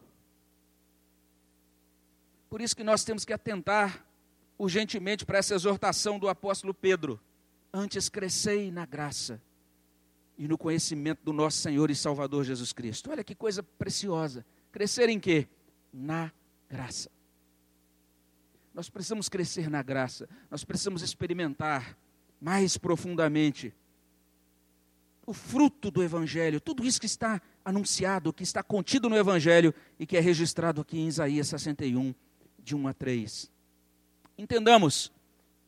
Por 2.48 2.60
isso 2.60 2.76
que 2.76 2.84
nós 2.84 3.04
temos 3.04 3.24
que 3.24 3.32
atentar 3.32 4.04
urgentemente 4.56 5.26
para 5.26 5.38
essa 5.38 5.54
exortação 5.54 6.18
do 6.18 6.28
apóstolo 6.28 6.72
Pedro. 6.72 7.20
Antes 7.72 8.08
crescei 8.08 8.70
na 8.70 8.86
graça 8.86 9.40
e 10.36 10.48
no 10.48 10.58
conhecimento 10.58 11.20
do 11.22 11.32
nosso 11.32 11.58
Senhor 11.58 11.90
e 11.90 11.94
Salvador 11.94 12.44
Jesus 12.44 12.72
Cristo. 12.72 13.10
Olha 13.10 13.24
que 13.24 13.34
coisa 13.34 13.62
preciosa. 13.62 14.44
Crescer 14.72 15.08
em 15.08 15.20
quê? 15.20 15.46
Na 15.92 16.32
graça. 16.68 17.10
Nós 18.74 18.90
precisamos 18.90 19.28
crescer 19.28 19.70
na 19.70 19.82
graça. 19.82 20.28
Nós 20.50 20.64
precisamos 20.64 21.02
experimentar 21.02 21.96
mais 22.40 22.76
profundamente 22.76 23.72
o 25.26 25.32
fruto 25.32 25.90
do 25.90 26.02
Evangelho, 26.02 26.60
tudo 26.60 26.84
isso 26.84 27.00
que 27.00 27.06
está 27.06 27.40
anunciado, 27.64 28.32
que 28.32 28.42
está 28.42 28.62
contido 28.62 29.08
no 29.08 29.16
Evangelho 29.16 29.74
e 29.98 30.04
que 30.04 30.16
é 30.16 30.20
registrado 30.20 30.82
aqui 30.82 30.98
em 30.98 31.08
Isaías 31.08 31.48
61, 31.48 32.14
de 32.58 32.76
1 32.76 32.88
a 32.88 32.92
3. 32.92 33.50
Entendamos, 34.36 35.10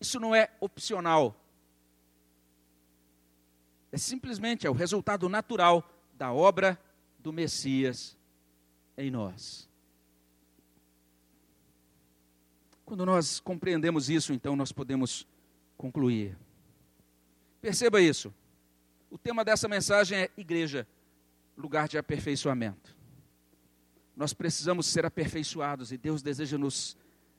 isso 0.01 0.21
não 0.21 0.35
é 0.35 0.51
opcional. 0.61 1.35
É 3.97 3.99
simplesmente 3.99 4.67
é 4.67 4.71
o 4.71 4.75
resultado 4.75 5.27
natural 5.27 5.91
da 6.13 6.31
obra 6.31 6.79
do 7.19 7.33
Messias 7.33 8.15
em 8.95 9.11
nós. 9.11 9.67
Quando 12.85 13.07
nós 13.07 13.41
compreendemos 13.41 14.11
isso, 14.11 14.35
então 14.35 14.55
nós 14.55 14.71
podemos 14.71 15.27
concluir. 15.79 16.37
Perceba 17.59 17.99
isso. 17.99 18.35
O 19.11 19.17
tema 19.17 19.43
dessa 19.43 19.67
mensagem 19.67 20.19
é 20.19 20.31
igreja, 20.37 20.87
lugar 21.57 21.89
de 21.89 21.97
aperfeiçoamento. 21.97 22.95
Nós 24.15 24.35
precisamos 24.35 24.85
ser 24.85 25.07
aperfeiçoados 25.07 25.91
e 25.91 25.97
Deus 25.97 26.21
deseja 26.21 26.59
nos 26.59 26.99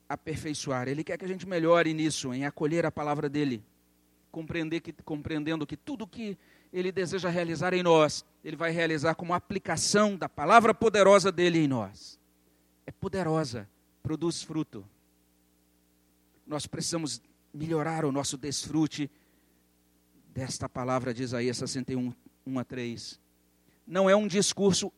aperfeiçoar. 0.09 0.87
Ele 0.87 1.03
quer 1.03 1.19
que 1.19 1.25
a 1.25 1.27
gente 1.27 1.47
melhore 1.47 1.93
nisso, 1.93 2.33
em 2.33 2.47
acolher 2.47 2.83
a 2.83 2.91
palavra 2.91 3.29
dele, 3.29 3.63
compreender 4.31 4.81
que, 4.81 4.93
compreendendo 4.93 5.65
que 5.65 5.77
tudo 5.77 6.07
que 6.07 6.37
ele 6.71 6.91
deseja 6.91 7.29
realizar 7.29 7.73
em 7.73 7.83
nós, 7.83 8.25
ele 8.43 8.55
vai 8.55 8.71
realizar 8.71 9.15
como 9.15 9.33
aplicação 9.33 10.15
da 10.15 10.27
palavra 10.27 10.73
poderosa 10.73 11.31
dele 11.31 11.59
em 11.59 11.67
nós. 11.67 12.19
É 12.85 12.91
poderosa, 12.91 13.67
produz 14.03 14.41
fruto. 14.41 14.85
Nós 16.45 16.65
precisamos 16.65 17.21
melhorar 17.53 18.05
o 18.05 18.11
nosso 18.11 18.37
desfrute 18.37 19.09
desta 20.33 20.69
palavra 20.69 21.13
de 21.13 21.23
Isaías 21.23 21.57
61, 21.57 22.13
1 22.45 22.59
a 22.59 22.63
3. 22.63 23.19
Não 23.85 24.09
é 24.09 24.15
um 24.15 24.27
discurso 24.27 24.91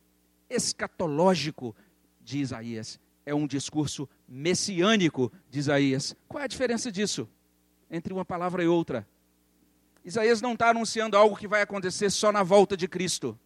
escatológico 0.48 1.74
de 2.20 2.38
Isaías, 2.38 3.00
é 3.24 3.34
um 3.34 3.46
discurso 3.46 4.08
messiânico 4.28 5.32
de 5.48 5.58
Isaías. 5.58 6.14
Qual 6.28 6.40
é 6.40 6.44
a 6.44 6.48
diferença 6.48 6.92
disso 6.92 7.28
entre 7.90 8.12
uma 8.12 8.24
palavra 8.24 8.62
e 8.62 8.66
outra? 8.66 9.06
Isaías 10.04 10.40
não 10.40 10.54
está 10.54 10.70
anunciando 10.70 11.16
algo 11.16 11.36
que 11.36 11.48
vai 11.48 11.62
acontecer 11.62 12.10
só 12.10 12.32
na 12.32 12.42
volta 12.42 12.76
de 12.76 12.88
Cristo. 12.88 13.38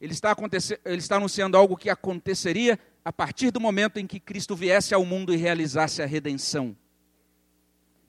Ele 0.00 0.12
está, 0.12 0.34
ele 0.84 0.98
está 0.98 1.16
anunciando 1.16 1.56
algo 1.56 1.76
que 1.76 1.88
aconteceria 1.88 2.78
a 3.04 3.12
partir 3.12 3.50
do 3.50 3.60
momento 3.60 3.98
em 3.98 4.06
que 4.06 4.18
Cristo 4.18 4.56
viesse 4.56 4.94
ao 4.94 5.04
mundo 5.04 5.32
e 5.32 5.36
realizasse 5.36 6.02
a 6.02 6.06
redenção. 6.06 6.76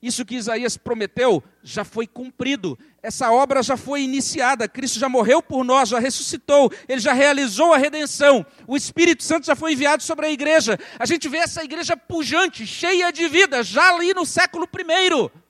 Isso 0.04 0.26
que 0.26 0.36
Isaías 0.36 0.76
prometeu 0.76 1.42
já 1.64 1.86
foi 1.86 2.06
cumprido. 2.06 2.78
Essa 3.02 3.32
obra 3.32 3.64
já 3.64 3.78
foi 3.78 4.02
iniciada. 4.02 4.68
Cristo 4.68 5.00
já 5.00 5.08
morreu 5.08 5.42
por 5.42 5.64
nós, 5.64 5.88
já 5.88 5.98
ressuscitou, 5.98 6.70
ele 6.90 7.00
já 7.00 7.14
realizou 7.14 7.72
a 7.72 7.78
redenção. 7.78 8.46
O 8.68 8.76
Espírito 8.76 9.24
Santo 9.24 9.46
já 9.46 9.56
foi 9.56 9.72
enviado 9.72 10.04
sobre 10.04 10.26
a 10.26 10.32
igreja. 10.32 10.78
A 11.00 11.06
gente 11.06 11.30
vê 11.30 11.38
essa 11.38 11.64
igreja 11.64 11.96
pujante, 11.96 12.68
cheia 12.68 13.14
de 13.14 13.30
vida, 13.30 13.64
já 13.64 13.96
ali 13.96 14.14
no 14.14 14.26
século 14.26 14.66
I. 14.66 15.43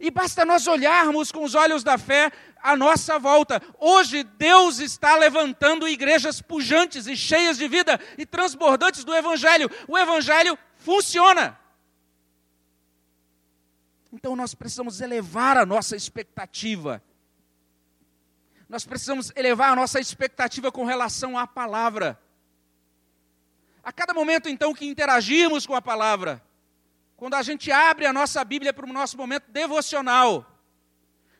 E 0.00 0.10
basta 0.10 0.44
nós 0.44 0.66
olharmos 0.66 1.32
com 1.32 1.44
os 1.44 1.54
olhos 1.54 1.82
da 1.82 1.98
fé 1.98 2.30
à 2.62 2.76
nossa 2.76 3.18
volta. 3.18 3.62
Hoje 3.78 4.22
Deus 4.22 4.78
está 4.78 5.16
levantando 5.16 5.88
igrejas 5.88 6.40
pujantes 6.40 7.06
e 7.06 7.16
cheias 7.16 7.58
de 7.58 7.66
vida 7.68 8.00
e 8.16 8.24
transbordantes 8.24 9.04
do 9.04 9.14
Evangelho. 9.14 9.70
O 9.86 9.98
Evangelho 9.98 10.58
funciona. 10.76 11.58
Então 14.12 14.34
nós 14.34 14.54
precisamos 14.54 15.00
elevar 15.00 15.56
a 15.56 15.66
nossa 15.66 15.96
expectativa. 15.96 17.02
Nós 18.68 18.84
precisamos 18.84 19.32
elevar 19.34 19.72
a 19.72 19.76
nossa 19.76 19.98
expectativa 19.98 20.70
com 20.70 20.84
relação 20.84 21.38
à 21.38 21.46
palavra. 21.46 22.20
A 23.82 23.92
cada 23.92 24.12
momento, 24.12 24.48
então, 24.50 24.74
que 24.74 24.86
interagirmos 24.86 25.66
com 25.66 25.74
a 25.74 25.80
palavra, 25.80 26.42
quando 27.18 27.34
a 27.34 27.42
gente 27.42 27.72
abre 27.72 28.06
a 28.06 28.12
nossa 28.12 28.44
Bíblia 28.44 28.72
para 28.72 28.86
o 28.86 28.92
nosso 28.92 29.16
momento 29.16 29.50
devocional, 29.50 30.46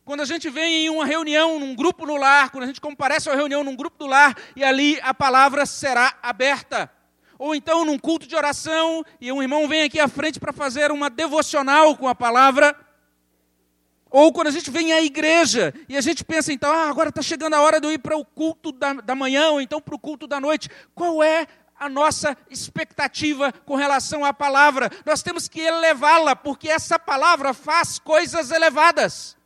quando 0.05 0.23
a 0.23 0.25
gente 0.25 0.51
vem 0.51 0.87
em 0.87 0.91
uma 0.91 1.07
reunião, 1.07 1.61
num 1.61 1.73
grupo 1.73 2.05
no 2.05 2.17
lar, 2.17 2.51
quando 2.51 2.65
a 2.65 2.67
gente 2.67 2.81
comparece 2.81 3.29
a 3.29 3.33
uma 3.33 3.39
reunião 3.39 3.63
num 3.63 3.77
grupo 3.77 3.97
do 3.97 4.07
lar, 4.07 4.37
e 4.57 4.65
ali 4.65 4.99
a 5.03 5.15
palavra 5.15 5.65
será 5.65 6.19
aberta 6.21 6.91
ou 7.39 7.55
então 7.55 7.85
num 7.85 7.97
culto 7.97 8.27
de 8.27 8.35
oração 8.35 9.05
e 9.21 9.31
um 9.31 9.41
irmão 9.41 9.69
vem 9.69 9.83
aqui 9.83 10.01
à 10.01 10.09
frente 10.09 10.41
para 10.41 10.53
fazer 10.53 10.91
uma 10.91 11.09
devocional 11.09 11.97
com 11.97 12.09
a 12.09 12.15
palavra, 12.15 12.75
ou 14.11 14.33
quando 14.33 14.49
a 14.49 14.51
gente 14.51 14.73
vem 14.73 14.93
à 14.93 15.01
igreja 15.01 15.73
e 15.89 15.97
a 15.97 16.01
gente 16.01 16.25
pensa, 16.25 16.53
então, 16.53 16.73
ah, 16.73 16.91
agora 16.91 17.11
está 17.11 17.23
chegando 17.23 17.55
a 17.55 17.61
hora 17.61 17.81
de 17.81 17.87
eu 17.87 17.93
ir 17.93 17.99
para 17.99 18.17
o 18.17 18.25
culto 18.25 18.73
da, 18.73 18.95
da 18.95 19.15
manhã, 19.15 19.51
ou 19.51 19.61
então 19.61 19.81
para 19.81 19.95
o 19.95 19.99
culto 19.99 20.27
da 20.27 20.41
noite. 20.41 20.69
Qual 20.93 21.23
é 21.23 21.47
a 21.79 21.89
nossa 21.89 22.37
expectativa 22.51 23.53
com 23.65 23.77
relação 23.77 24.25
à 24.25 24.33
palavra? 24.33 24.91
Nós 25.05 25.23
temos 25.23 25.49
que 25.49 25.61
elevá-la, 25.61 26.35
porque 26.35 26.69
essa 26.69 26.99
palavra 26.99 27.55
faz 27.55 27.99
coisas 27.99 28.51
elevadas. 28.51 29.39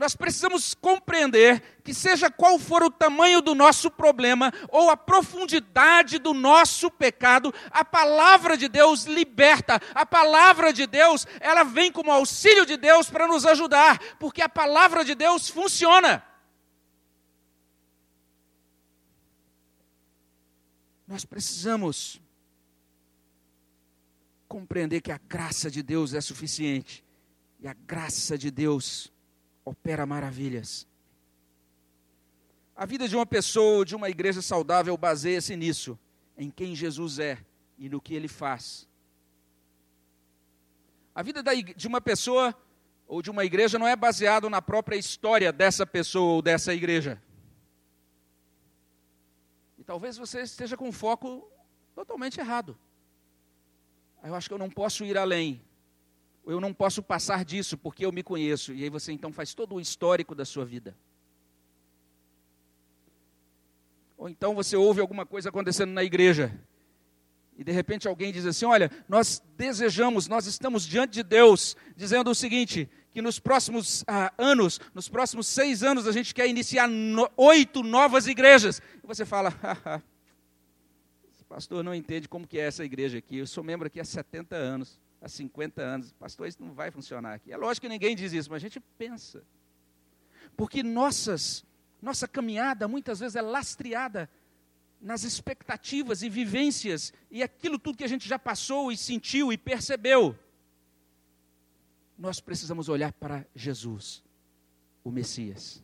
nós 0.00 0.16
precisamos 0.16 0.72
compreender 0.72 1.62
que, 1.84 1.92
seja 1.92 2.30
qual 2.30 2.58
for 2.58 2.82
o 2.82 2.90
tamanho 2.90 3.42
do 3.42 3.54
nosso 3.54 3.90
problema 3.90 4.50
ou 4.70 4.90
a 4.90 4.96
profundidade 4.96 6.18
do 6.18 6.32
nosso 6.32 6.90
pecado, 6.90 7.52
a 7.70 7.84
palavra 7.84 8.56
de 8.56 8.66
Deus 8.66 9.04
liberta, 9.04 9.78
a 9.94 10.06
palavra 10.06 10.72
de 10.72 10.86
Deus, 10.86 11.26
ela 11.38 11.64
vem 11.64 11.92
como 11.92 12.10
auxílio 12.10 12.64
de 12.64 12.78
Deus 12.78 13.10
para 13.10 13.28
nos 13.28 13.44
ajudar, 13.44 13.98
porque 14.18 14.40
a 14.40 14.48
palavra 14.48 15.04
de 15.04 15.14
Deus 15.14 15.50
funciona. 15.50 16.24
Nós 21.10 21.24
precisamos 21.24 22.22
compreender 24.46 25.00
que 25.00 25.10
a 25.10 25.18
graça 25.18 25.68
de 25.68 25.82
Deus 25.82 26.14
é 26.14 26.20
suficiente 26.20 27.04
e 27.58 27.66
a 27.66 27.74
graça 27.74 28.38
de 28.38 28.48
Deus 28.48 29.12
opera 29.64 30.06
maravilhas. 30.06 30.86
A 32.76 32.86
vida 32.86 33.08
de 33.08 33.16
uma 33.16 33.26
pessoa, 33.26 33.84
de 33.84 33.96
uma 33.96 34.08
igreja 34.08 34.40
saudável, 34.40 34.96
baseia-se 34.96 35.56
nisso, 35.56 35.98
em 36.38 36.48
quem 36.48 36.76
Jesus 36.76 37.18
é 37.18 37.38
e 37.76 37.88
no 37.88 38.00
que 38.00 38.14
ele 38.14 38.28
faz. 38.28 38.88
A 41.12 41.24
vida 41.24 41.42
de 41.74 41.88
uma 41.88 42.00
pessoa 42.00 42.54
ou 43.08 43.20
de 43.20 43.32
uma 43.32 43.44
igreja 43.44 43.80
não 43.80 43.88
é 43.88 43.96
baseado 43.96 44.48
na 44.48 44.62
própria 44.62 44.94
história 44.94 45.52
dessa 45.52 45.84
pessoa 45.84 46.34
ou 46.34 46.40
dessa 46.40 46.72
igreja. 46.72 47.20
Talvez 49.90 50.16
você 50.16 50.42
esteja 50.42 50.76
com 50.76 50.88
um 50.88 50.92
foco 50.92 51.26
totalmente 51.94 52.38
errado. 52.38 52.78
Eu 54.22 54.34
acho 54.36 54.48
que 54.48 54.54
eu 54.54 54.62
não 54.64 54.70
posso 54.70 55.04
ir 55.04 55.16
além 55.18 55.48
eu 56.46 56.60
não 56.60 56.72
posso 56.72 57.02
passar 57.02 57.44
disso 57.44 57.76
porque 57.76 58.04
eu 58.04 58.12
me 58.12 58.22
conheço. 58.22 58.72
E 58.72 58.82
aí 58.82 58.90
você 58.90 59.12
então 59.12 59.32
faz 59.32 59.54
todo 59.54 59.74
o 59.74 59.80
histórico 59.80 60.34
da 60.34 60.44
sua 60.44 60.64
vida. 60.64 60.96
Ou 64.16 64.28
então 64.28 64.54
você 64.54 64.76
ouve 64.76 65.00
alguma 65.00 65.24
coisa 65.24 65.48
acontecendo 65.48 65.92
na 65.92 66.04
igreja. 66.04 66.52
E 67.56 67.64
de 67.64 67.72
repente 67.72 68.08
alguém 68.08 68.32
diz 68.32 68.46
assim: 68.46 68.64
Olha, 68.64 68.90
nós 69.08 69.42
desejamos, 69.56 70.28
nós 70.28 70.46
estamos 70.46 70.86
diante 70.86 71.12
de 71.12 71.22
Deus, 71.22 71.76
dizendo 71.96 72.30
o 72.30 72.34
seguinte: 72.34 72.88
que 73.12 73.20
nos 73.20 73.38
próximos 73.38 74.04
ah, 74.06 74.32
anos, 74.38 74.80
nos 74.94 75.08
próximos 75.08 75.46
seis 75.46 75.82
anos, 75.82 76.06
a 76.06 76.12
gente 76.12 76.34
quer 76.34 76.48
iniciar 76.48 76.88
no, 76.88 77.28
oito 77.36 77.82
novas 77.82 78.26
igrejas. 78.26 78.80
E 79.02 79.06
você 79.06 79.24
fala: 79.24 79.52
Esse 81.32 81.44
pastor 81.44 81.82
não 81.82 81.94
entende 81.94 82.28
como 82.28 82.46
que 82.46 82.58
é 82.58 82.62
essa 82.62 82.84
igreja 82.84 83.18
aqui. 83.18 83.38
Eu 83.38 83.46
sou 83.46 83.64
membro 83.64 83.86
aqui 83.86 84.00
há 84.00 84.04
70 84.04 84.54
anos. 84.56 85.00
há 85.20 85.28
50 85.28 85.82
anos. 85.82 86.12
Pastor, 86.12 86.46
isso 86.46 86.62
não 86.62 86.72
vai 86.72 86.90
funcionar 86.90 87.34
aqui. 87.34 87.52
É 87.52 87.56
lógico 87.56 87.86
que 87.86 87.92
ninguém 87.92 88.14
diz 88.14 88.32
isso, 88.32 88.50
mas 88.50 88.56
a 88.56 88.66
gente 88.66 88.80
pensa. 88.96 89.42
Porque 90.56 90.82
nossas, 90.82 91.64
nossa 92.00 92.28
caminhada 92.28 92.86
muitas 92.86 93.20
vezes 93.20 93.36
é 93.36 93.42
lastreada 93.42 94.30
nas 95.00 95.24
expectativas 95.24 96.22
e 96.22 96.28
vivências 96.28 97.12
e 97.30 97.42
aquilo 97.42 97.78
tudo 97.78 97.96
que 97.96 98.04
a 98.04 98.08
gente 98.08 98.28
já 98.28 98.38
passou 98.38 98.92
e 98.92 98.96
sentiu 98.96 99.52
e 99.52 99.58
percebeu. 99.58 100.38
Nós 102.20 102.38
precisamos 102.38 102.90
olhar 102.90 103.14
para 103.14 103.46
Jesus, 103.54 104.22
o 105.02 105.10
Messias. 105.10 105.82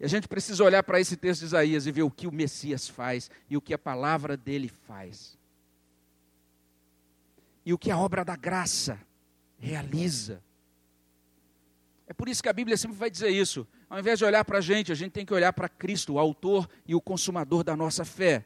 E 0.00 0.04
a 0.04 0.08
gente 0.08 0.26
precisa 0.26 0.64
olhar 0.64 0.82
para 0.82 0.98
esse 0.98 1.16
texto 1.16 1.42
de 1.42 1.46
Isaías 1.46 1.86
e 1.86 1.92
ver 1.92 2.02
o 2.02 2.10
que 2.10 2.26
o 2.26 2.32
Messias 2.32 2.88
faz 2.88 3.30
e 3.48 3.56
o 3.56 3.60
que 3.60 3.72
a 3.72 3.78
palavra 3.78 4.36
dele 4.36 4.66
faz. 4.66 5.38
E 7.64 7.72
o 7.72 7.78
que 7.78 7.88
a 7.88 7.96
obra 7.96 8.24
da 8.24 8.34
graça 8.34 9.00
realiza. 9.58 10.42
É 12.08 12.12
por 12.12 12.28
isso 12.28 12.42
que 12.42 12.48
a 12.48 12.52
Bíblia 12.52 12.76
sempre 12.76 12.96
vai 12.96 13.10
dizer 13.12 13.28
isso. 13.28 13.64
Ao 13.88 14.00
invés 14.00 14.18
de 14.18 14.24
olhar 14.24 14.44
para 14.44 14.58
a 14.58 14.60
gente, 14.60 14.90
a 14.90 14.94
gente 14.96 15.12
tem 15.12 15.24
que 15.24 15.32
olhar 15.32 15.52
para 15.52 15.68
Cristo, 15.68 16.14
o 16.14 16.18
autor 16.18 16.68
e 16.84 16.96
o 16.96 17.00
consumador 17.00 17.62
da 17.62 17.76
nossa 17.76 18.04
fé. 18.04 18.44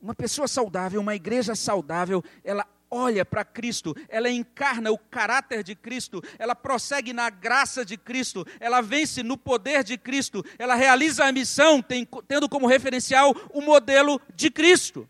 Uma 0.00 0.14
pessoa 0.14 0.46
saudável, 0.46 1.00
uma 1.00 1.16
igreja 1.16 1.56
saudável, 1.56 2.22
ela 2.44 2.64
olha 2.90 3.24
para 3.24 3.44
Cristo, 3.44 3.94
ela 4.08 4.30
encarna 4.30 4.90
o 4.90 4.98
caráter 4.98 5.62
de 5.62 5.74
Cristo, 5.74 6.22
ela 6.38 6.54
prossegue 6.54 7.12
na 7.12 7.30
graça 7.30 7.84
de 7.84 7.96
Cristo, 7.96 8.46
ela 8.60 8.80
vence 8.80 9.22
no 9.22 9.36
poder 9.36 9.84
de 9.84 9.98
Cristo, 9.98 10.44
ela 10.58 10.74
realiza 10.74 11.24
a 11.24 11.32
missão 11.32 11.82
tem, 11.82 12.06
tendo 12.26 12.48
como 12.48 12.66
referencial 12.66 13.34
o 13.52 13.60
modelo 13.60 14.20
de 14.34 14.50
Cristo. 14.50 15.08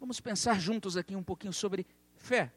Vamos 0.00 0.20
pensar 0.20 0.60
juntos 0.60 0.96
aqui 0.96 1.16
um 1.16 1.22
pouquinho 1.22 1.52
sobre 1.52 1.86
fé. 2.16 2.52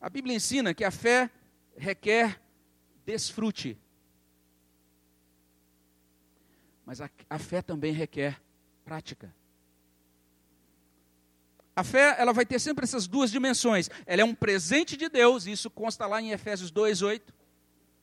A 0.00 0.08
Bíblia 0.08 0.34
ensina 0.34 0.74
que 0.74 0.82
a 0.82 0.90
fé 0.90 1.30
requer 1.76 2.40
desfrute. 3.04 3.78
Mas 6.90 7.00
a, 7.00 7.08
a 7.30 7.38
fé 7.38 7.62
também 7.62 7.92
requer 7.92 8.42
prática. 8.84 9.32
A 11.76 11.84
fé, 11.84 12.16
ela 12.18 12.32
vai 12.32 12.44
ter 12.44 12.58
sempre 12.58 12.82
essas 12.82 13.06
duas 13.06 13.30
dimensões. 13.30 13.88
Ela 14.04 14.22
é 14.22 14.24
um 14.24 14.34
presente 14.34 14.96
de 14.96 15.08
Deus, 15.08 15.46
isso 15.46 15.70
consta 15.70 16.04
lá 16.08 16.20
em 16.20 16.32
Efésios 16.32 16.72
2:8. 16.72 17.32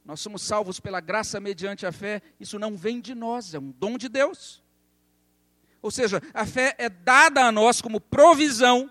Nós 0.05 0.21
somos 0.21 0.41
salvos 0.41 0.79
pela 0.79 1.01
graça 1.01 1.37
mediante 1.37 1.85
a 1.85 1.91
fé. 1.91 2.21
Isso 2.39 2.57
não 2.57 2.77
vem 2.77 3.01
de 3.01 3.13
nós, 3.13 3.53
é 3.53 3.59
um 3.59 3.71
dom 3.71 3.97
de 3.97 4.07
Deus. 4.07 4.63
Ou 5.81 5.91
seja, 5.91 6.21
a 6.33 6.45
fé 6.45 6.73
é 6.77 6.87
dada 6.87 7.43
a 7.43 7.51
nós 7.51 7.81
como 7.81 7.99
provisão 7.99 8.89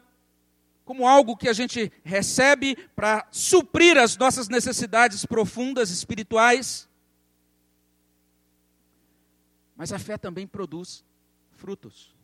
como 0.84 1.08
algo 1.08 1.38
que 1.38 1.48
a 1.48 1.54
gente 1.54 1.90
recebe 2.04 2.76
para 2.94 3.26
suprir 3.30 3.96
as 3.96 4.14
nossas 4.18 4.46
necessidades 4.46 5.24
profundas 5.24 5.88
espirituais. 5.88 6.86
Mas 9.76 9.92
a 9.92 9.98
fé 9.98 10.16
também 10.16 10.46
produz 10.46 11.04
frutos. 11.52 12.16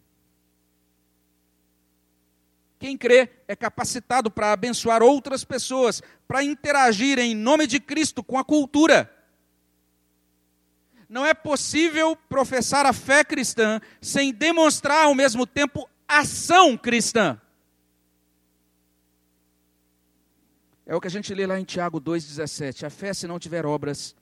Quem 2.78 2.96
crê 2.96 3.30
é 3.46 3.54
capacitado 3.54 4.28
para 4.28 4.52
abençoar 4.52 5.02
outras 5.02 5.44
pessoas, 5.44 6.02
para 6.26 6.42
interagir 6.42 7.18
em 7.18 7.32
nome 7.32 7.66
de 7.66 7.78
Cristo 7.78 8.24
com 8.24 8.36
a 8.36 8.44
cultura. 8.44 9.08
Não 11.08 11.24
é 11.24 11.34
possível 11.34 12.16
professar 12.16 12.86
a 12.86 12.92
fé 12.92 13.22
cristã 13.22 13.80
sem 14.00 14.32
demonstrar 14.32 15.04
ao 15.04 15.14
mesmo 15.14 15.46
tempo 15.46 15.88
ação 16.08 16.76
cristã. 16.76 17.40
É 20.84 20.96
o 20.96 21.00
que 21.00 21.06
a 21.06 21.10
gente 21.10 21.32
lê 21.32 21.46
lá 21.46 21.60
em 21.60 21.64
Tiago 21.64 22.00
2,17. 22.00 22.84
A 22.84 22.90
fé, 22.90 23.14
se 23.14 23.28
não 23.28 23.38
tiver 23.38 23.64
obras, 23.64 24.16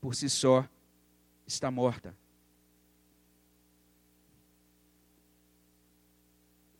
por 0.00 0.14
si 0.14 0.30
só, 0.30 0.64
está 1.46 1.70
morta. 1.70 2.16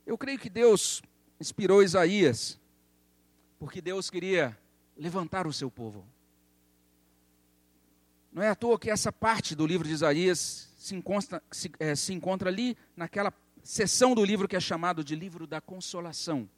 Eu 0.05 0.17
creio 0.17 0.37
que 0.37 0.49
Deus 0.49 1.01
inspirou 1.39 1.83
Isaías, 1.83 2.59
porque 3.57 3.81
Deus 3.81 4.09
queria 4.09 4.57
levantar 4.97 5.47
o 5.47 5.53
seu 5.53 5.71
povo. 5.71 6.05
Não 8.31 8.41
é 8.41 8.49
à 8.49 8.55
toa 8.55 8.79
que 8.79 8.89
essa 8.89 9.11
parte 9.11 9.55
do 9.55 9.65
livro 9.65 9.87
de 9.87 9.93
Isaías 9.93 10.69
se 10.77 10.95
encontra, 10.95 11.41
se, 11.51 11.71
é, 11.79 11.95
se 11.95 12.13
encontra 12.13 12.49
ali 12.49 12.75
naquela 12.95 13.31
seção 13.63 14.13
do 14.13 14.25
livro 14.25 14.47
que 14.47 14.55
é 14.55 14.59
chamado 14.59 15.03
de 15.03 15.15
livro 15.15 15.47
da 15.47 15.61
consolação. 15.61 16.49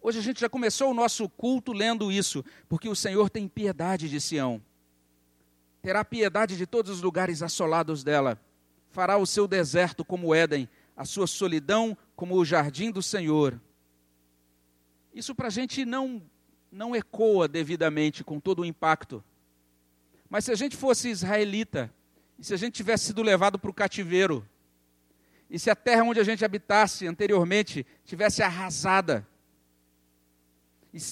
Hoje 0.00 0.20
a 0.20 0.22
gente 0.22 0.40
já 0.40 0.48
começou 0.48 0.90
o 0.90 0.94
nosso 0.94 1.28
culto 1.28 1.72
lendo 1.72 2.12
isso, 2.12 2.44
porque 2.68 2.88
o 2.88 2.94
Senhor 2.94 3.28
tem 3.28 3.48
piedade 3.48 4.08
de 4.08 4.20
Sião. 4.20 4.62
Terá 5.82 6.04
piedade 6.04 6.56
de 6.56 6.66
todos 6.66 6.92
os 6.92 7.02
lugares 7.02 7.42
assolados 7.42 8.04
dela. 8.04 8.40
Fará 8.90 9.16
o 9.16 9.26
seu 9.26 9.48
deserto 9.48 10.04
como 10.04 10.34
Éden, 10.34 10.68
a 10.96 11.04
sua 11.04 11.26
solidão 11.26 11.96
como 12.14 12.34
o 12.36 12.44
jardim 12.44 12.90
do 12.90 13.02
Senhor. 13.02 13.60
Isso 15.12 15.34
para 15.34 15.48
a 15.48 15.50
gente 15.50 15.84
não, 15.84 16.22
não 16.72 16.96
ecoa 16.96 17.46
devidamente 17.46 18.24
com 18.24 18.40
todo 18.40 18.62
o 18.62 18.64
impacto. 18.64 19.22
Mas 20.28 20.44
se 20.46 20.52
a 20.52 20.54
gente 20.54 20.76
fosse 20.76 21.08
israelita, 21.08 21.92
e 22.38 22.44
se 22.44 22.54
a 22.54 22.56
gente 22.56 22.74
tivesse 22.74 23.06
sido 23.06 23.22
levado 23.22 23.58
para 23.58 23.70
o 23.70 23.74
cativeiro, 23.74 24.46
e 25.48 25.58
se 25.58 25.70
a 25.70 25.76
terra 25.76 26.02
onde 26.02 26.18
a 26.18 26.24
gente 26.24 26.44
habitasse 26.44 27.06
anteriormente 27.06 27.86
tivesse 28.04 28.42
arrasada, 28.42 29.26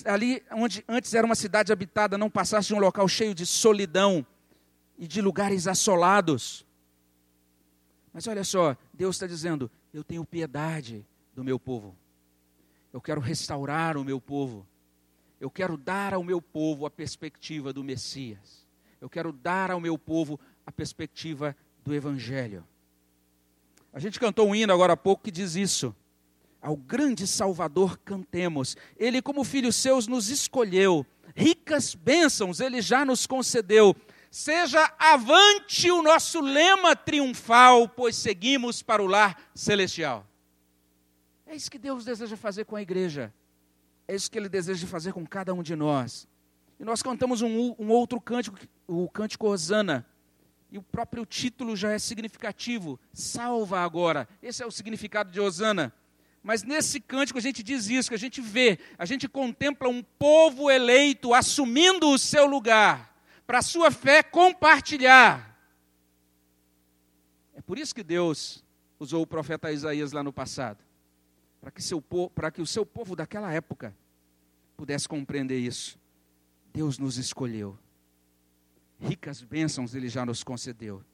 ali 0.04 0.42
onde 0.50 0.84
antes 0.88 1.14
era 1.14 1.24
uma 1.24 1.34
cidade 1.34 1.72
habitada, 1.72 2.18
não 2.18 2.30
passasse 2.30 2.68
de 2.68 2.74
um 2.74 2.78
local 2.78 3.06
cheio 3.06 3.34
de 3.34 3.46
solidão 3.46 4.26
e 4.98 5.06
de 5.06 5.20
lugares 5.20 5.66
assolados. 5.66 6.63
Mas 8.14 8.26
olha 8.26 8.44
só, 8.44 8.76
Deus 8.94 9.16
está 9.16 9.26
dizendo: 9.26 9.70
eu 9.92 10.02
tenho 10.02 10.24
piedade 10.24 11.04
do 11.34 11.44
meu 11.44 11.58
povo. 11.58 11.94
Eu 12.92 13.00
quero 13.00 13.20
restaurar 13.20 13.98
o 13.98 14.04
meu 14.04 14.20
povo. 14.20 14.66
Eu 15.40 15.50
quero 15.50 15.76
dar 15.76 16.14
ao 16.14 16.24
meu 16.24 16.40
povo 16.40 16.86
a 16.86 16.90
perspectiva 16.90 17.72
do 17.72 17.84
Messias. 17.84 18.64
Eu 19.00 19.10
quero 19.10 19.32
dar 19.32 19.70
ao 19.70 19.80
meu 19.80 19.98
povo 19.98 20.40
a 20.64 20.72
perspectiva 20.72 21.54
do 21.84 21.92
Evangelho. 21.92 22.64
A 23.92 23.98
gente 23.98 24.18
cantou 24.18 24.48
um 24.48 24.54
hino 24.54 24.72
agora 24.72 24.94
há 24.94 24.96
pouco 24.96 25.24
que 25.24 25.30
diz 25.30 25.56
isso 25.56 25.94
ao 26.64 26.76
grande 26.78 27.26
Salvador 27.26 27.98
cantemos. 27.98 28.74
Ele, 28.96 29.20
como 29.20 29.44
filhos 29.44 29.76
seus, 29.76 30.06
nos 30.06 30.30
escolheu. 30.30 31.04
Ricas 31.36 31.94
bênçãos 31.94 32.58
ele 32.58 32.80
já 32.80 33.04
nos 33.04 33.26
concedeu. 33.26 33.94
Seja 34.34 34.92
avante 34.98 35.92
o 35.92 36.02
nosso 36.02 36.40
lema 36.40 36.96
triunfal, 36.96 37.88
pois 37.88 38.16
seguimos 38.16 38.82
para 38.82 39.00
o 39.00 39.06
lar 39.06 39.40
celestial. 39.54 40.26
É 41.46 41.54
isso 41.54 41.70
que 41.70 41.78
Deus 41.78 42.04
deseja 42.04 42.36
fazer 42.36 42.64
com 42.64 42.74
a 42.74 42.82
igreja. 42.82 43.32
É 44.08 44.14
isso 44.16 44.28
que 44.28 44.36
Ele 44.36 44.48
deseja 44.48 44.88
fazer 44.88 45.12
com 45.12 45.24
cada 45.24 45.54
um 45.54 45.62
de 45.62 45.76
nós. 45.76 46.26
E 46.80 46.84
nós 46.84 47.00
cantamos 47.00 47.42
um, 47.42 47.76
um 47.78 47.90
outro 47.90 48.20
cântico, 48.20 48.58
o 48.88 49.08
cântico 49.08 49.46
Osana. 49.46 50.04
E 50.68 50.78
o 50.78 50.82
próprio 50.82 51.24
título 51.24 51.76
já 51.76 51.92
é 51.92 51.98
significativo. 52.00 52.98
Salva 53.12 53.82
agora. 53.82 54.28
Esse 54.42 54.64
é 54.64 54.66
o 54.66 54.70
significado 54.72 55.30
de 55.30 55.38
Osana. 55.38 55.94
Mas 56.42 56.64
nesse 56.64 56.98
cântico 56.98 57.38
a 57.38 57.42
gente 57.42 57.62
diz 57.62 57.88
isso, 57.88 58.08
que 58.08 58.16
a 58.16 58.18
gente 58.18 58.40
vê, 58.40 58.80
a 58.98 59.06
gente 59.06 59.28
contempla 59.28 59.88
um 59.88 60.02
povo 60.02 60.72
eleito 60.72 61.32
assumindo 61.32 62.10
o 62.10 62.18
seu 62.18 62.46
lugar, 62.46 63.13
para 63.46 63.58
a 63.58 63.62
sua 63.62 63.90
fé 63.90 64.22
compartilhar. 64.22 65.54
É 67.54 67.60
por 67.60 67.78
isso 67.78 67.94
que 67.94 68.02
Deus 68.02 68.64
usou 68.98 69.22
o 69.22 69.26
profeta 69.26 69.72
Isaías 69.72 70.12
lá 70.12 70.22
no 70.22 70.32
passado, 70.32 70.82
para 71.60 71.70
que, 71.70 71.82
que 72.52 72.62
o 72.62 72.66
seu 72.66 72.84
povo 72.84 73.14
daquela 73.14 73.52
época 73.52 73.94
pudesse 74.76 75.08
compreender 75.08 75.58
isso. 75.58 75.98
Deus 76.72 76.98
nos 76.98 77.18
escolheu, 77.18 77.78
ricas 78.98 79.42
bênçãos 79.42 79.94
Ele 79.94 80.08
já 80.08 80.26
nos 80.26 80.42
concedeu, 80.42 81.04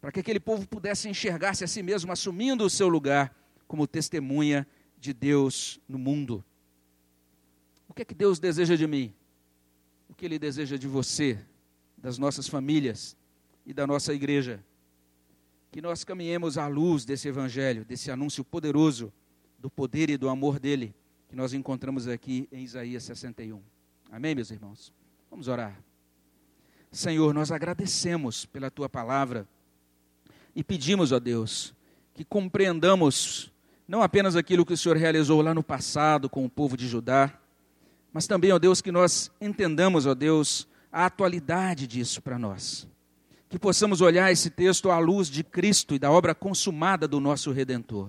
para 0.00 0.10
que 0.10 0.20
aquele 0.20 0.40
povo 0.40 0.66
pudesse 0.66 1.08
enxergar-se 1.08 1.64
a 1.64 1.68
si 1.68 1.82
mesmo 1.82 2.12
assumindo 2.12 2.64
o 2.64 2.70
seu 2.70 2.88
lugar 2.88 3.34
como 3.66 3.86
testemunha 3.86 4.66
de 4.98 5.12
Deus 5.12 5.80
no 5.88 5.98
mundo. 5.98 6.44
O 7.88 7.94
que 7.94 8.02
é 8.02 8.04
que 8.04 8.14
Deus 8.14 8.38
deseja 8.38 8.76
de 8.76 8.86
mim? 8.86 9.14
O 10.08 10.14
que 10.14 10.24
Ele 10.24 10.38
deseja 10.38 10.76
de 10.76 10.86
você, 10.86 11.38
das 11.96 12.18
nossas 12.18 12.48
famílias 12.48 13.16
e 13.64 13.72
da 13.72 13.86
nossa 13.86 14.12
igreja? 14.12 14.64
Que 15.70 15.80
nós 15.80 16.04
caminhemos 16.04 16.58
à 16.58 16.66
luz 16.66 17.04
desse 17.04 17.28
Evangelho, 17.28 17.84
desse 17.84 18.10
anúncio 18.10 18.44
poderoso 18.44 19.12
do 19.58 19.70
poder 19.70 20.10
e 20.10 20.16
do 20.16 20.28
amor 20.28 20.58
dele, 20.58 20.94
que 21.28 21.36
nós 21.36 21.52
encontramos 21.52 22.06
aqui 22.06 22.48
em 22.52 22.62
Isaías 22.62 23.02
61. 23.04 23.60
Amém, 24.10 24.34
meus 24.34 24.50
irmãos? 24.50 24.92
Vamos 25.30 25.48
orar. 25.48 25.78
Senhor, 26.90 27.34
nós 27.34 27.50
agradecemos 27.50 28.46
pela 28.46 28.70
tua 28.70 28.88
palavra 28.88 29.46
E 30.54 30.64
pedimos, 30.64 31.12
ó 31.12 31.20
Deus, 31.20 31.74
que 32.14 32.24
compreendamos 32.24 33.52
não 33.86 34.02
apenas 34.02 34.34
aquilo 34.34 34.64
que 34.64 34.72
o 34.72 34.76
Senhor 34.76 34.96
realizou 34.96 35.40
lá 35.42 35.54
no 35.54 35.62
passado 35.62 36.28
com 36.28 36.44
o 36.44 36.50
povo 36.50 36.76
de 36.76 36.88
Judá, 36.88 37.32
mas 38.12 38.26
também, 38.26 38.50
ó 38.50 38.58
Deus, 38.58 38.80
que 38.80 38.90
nós 38.90 39.30
entendamos, 39.40 40.06
ó 40.06 40.14
Deus, 40.14 40.66
a 40.96 41.04
atualidade 41.04 41.86
disso 41.86 42.22
para 42.22 42.38
nós. 42.38 42.88
Que 43.50 43.58
possamos 43.58 44.00
olhar 44.00 44.32
esse 44.32 44.48
texto 44.48 44.90
à 44.90 44.98
luz 44.98 45.28
de 45.28 45.44
Cristo 45.44 45.94
e 45.94 45.98
da 45.98 46.10
obra 46.10 46.34
consumada 46.34 47.06
do 47.06 47.20
nosso 47.20 47.52
Redentor. 47.52 48.08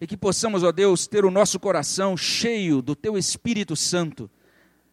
E 0.00 0.06
que 0.06 0.16
possamos, 0.16 0.64
ó 0.64 0.72
Deus, 0.72 1.06
ter 1.06 1.24
o 1.24 1.30
nosso 1.30 1.60
coração 1.60 2.16
cheio 2.16 2.82
do 2.82 2.96
Teu 2.96 3.16
Espírito 3.16 3.76
Santo, 3.76 4.28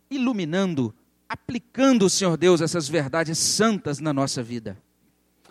iluminando, 0.07 0.93
aplicando, 1.27 2.07
Senhor 2.11 2.37
Deus, 2.37 2.61
essas 2.61 2.87
verdades 2.87 3.39
santas 3.39 3.99
na 3.99 4.13
nossa 4.13 4.43
vida. 4.43 4.77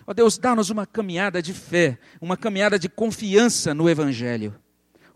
Ó 0.06 0.14
Deus, 0.14 0.38
dá-nos 0.38 0.70
uma 0.70 0.86
caminhada 0.86 1.42
de 1.42 1.52
fé, 1.52 1.98
uma 2.20 2.36
caminhada 2.36 2.78
de 2.78 2.88
confiança 2.88 3.74
no 3.74 3.90
Evangelho. 3.90 4.54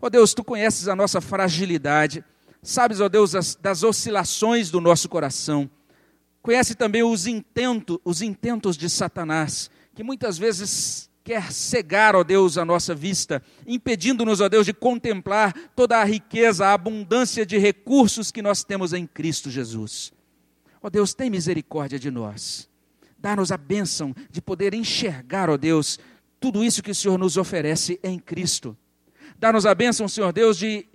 Ó 0.01 0.09
Deus, 0.09 0.33
tu 0.33 0.43
conheces 0.43 0.89
a 0.89 0.95
nossa 0.95 1.21
fragilidade, 1.21 2.21
sabes, 2.61 2.99
ó 2.99 3.07
Deus, 3.07 3.33
as, 3.33 3.55
das 3.55 3.81
oscilações 3.81 4.69
do 4.69 4.81
nosso 4.81 5.07
coração. 5.07 5.69
Conhece 6.41 6.75
também 6.75 7.03
os, 7.03 7.27
intento, 7.27 8.01
os 8.03 8.21
intentos 8.21 8.77
de 8.77 8.89
Satanás, 8.89 9.69
que 9.93 10.03
muitas 10.03 10.37
vezes 10.37 11.09
quer 11.23 11.51
cegar, 11.51 12.15
ó 12.15 12.23
Deus, 12.23 12.57
a 12.57 12.65
nossa 12.65 12.95
vista, 12.95 13.43
impedindo-nos, 13.67 14.41
ó 14.41 14.49
Deus, 14.49 14.65
de 14.65 14.73
contemplar 14.73 15.53
toda 15.75 15.97
a 15.97 16.03
riqueza, 16.03 16.65
a 16.65 16.73
abundância 16.73 17.45
de 17.45 17.57
recursos 17.57 18.31
que 18.31 18.41
nós 18.41 18.63
temos 18.63 18.93
em 18.93 19.05
Cristo 19.05 19.49
Jesus. 19.49 20.11
Ó 20.81 20.89
Deus, 20.89 21.13
tem 21.13 21.29
misericórdia 21.29 21.99
de 21.99 22.09
nós 22.09 22.69
Dá-nos 23.19 23.51
a 23.51 23.57
bênção 23.57 24.15
de 24.31 24.41
poder 24.41 24.73
enxergar, 24.73 25.49
ó 25.49 25.57
Deus, 25.57 25.99
tudo 26.39 26.63
isso 26.63 26.81
que 26.81 26.91
o 26.91 26.95
Senhor 26.95 27.17
nos 27.17 27.35
oferece 27.35 27.99
em 28.01 28.17
Cristo. 28.17 28.77
Dá-nos 29.37 29.65
a 29.65 29.75
bênção, 29.75 30.07
Senhor 30.07 30.31
Deus, 30.31 30.57
de 30.57 30.85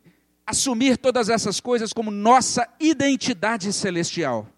assumir 0.46 0.96
todas 0.96 1.28
essas 1.28 1.60
coisas 1.60 1.92
como 1.92 2.10
nossa 2.10 2.66
identidade 2.80 3.70
celestial. 3.74 4.48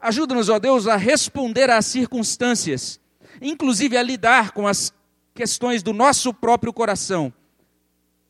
Ajuda-nos, 0.00 0.48
ó 0.48 0.58
Deus, 0.58 0.86
a 0.86 0.96
responder 0.96 1.68
às 1.68 1.84
circunstâncias, 1.86 2.98
inclusive 3.40 3.96
a 3.96 4.02
lidar 4.02 4.52
com 4.52 4.66
as 4.66 4.92
questões 5.34 5.82
do 5.82 5.92
nosso 5.92 6.32
próprio 6.32 6.72
coração, 6.72 7.32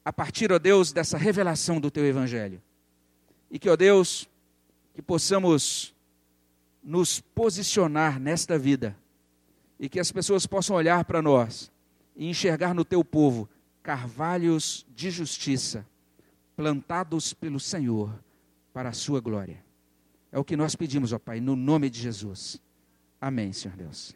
a 0.05 0.13
partir, 0.13 0.51
ó 0.51 0.59
Deus, 0.59 0.93
dessa 0.93 1.17
revelação 1.17 1.81
do 1.81 1.91
teu 1.91 2.05
evangelho. 2.05 2.61
E 3.51 3.59
que, 3.59 3.69
ó 3.69 3.77
Deus, 3.77 4.29
que 4.95 5.03
possamos 5.03 5.95
nos 6.83 7.21
posicionar 7.21 8.19
nesta 8.19 8.59
vida 8.59 8.97
e 9.79 9.89
que 9.89 10.01
as 10.01 10.11
pessoas 10.11 10.47
possam 10.47 10.77
olhar 10.77 11.05
para 11.05 11.23
nós 11.23 11.71
e 12.17 12.29
enxergar 12.29 12.75
no 12.75 12.85
teu 12.85 13.05
povo 13.05 13.49
carvalhos 13.83 14.87
de 14.95 15.11
justiça 15.11 15.87
plantados 16.57 17.33
pelo 17.33 17.59
Senhor 17.59 18.13
para 18.73 18.91
a 18.91 18.93
sua 18.93 19.21
glória. 19.21 19.70
É 20.33 20.39
o 20.39 20.45
que 20.45 20.57
nós 20.57 20.77
pedimos, 20.77 21.13
ó 21.13 21.19
Pai, 21.19 21.41
no 21.41 21.57
nome 21.57 21.91
de 21.91 22.01
Jesus. 22.01 22.61
Amém, 23.21 23.53
Senhor 23.53 23.77
Deus. 23.77 24.15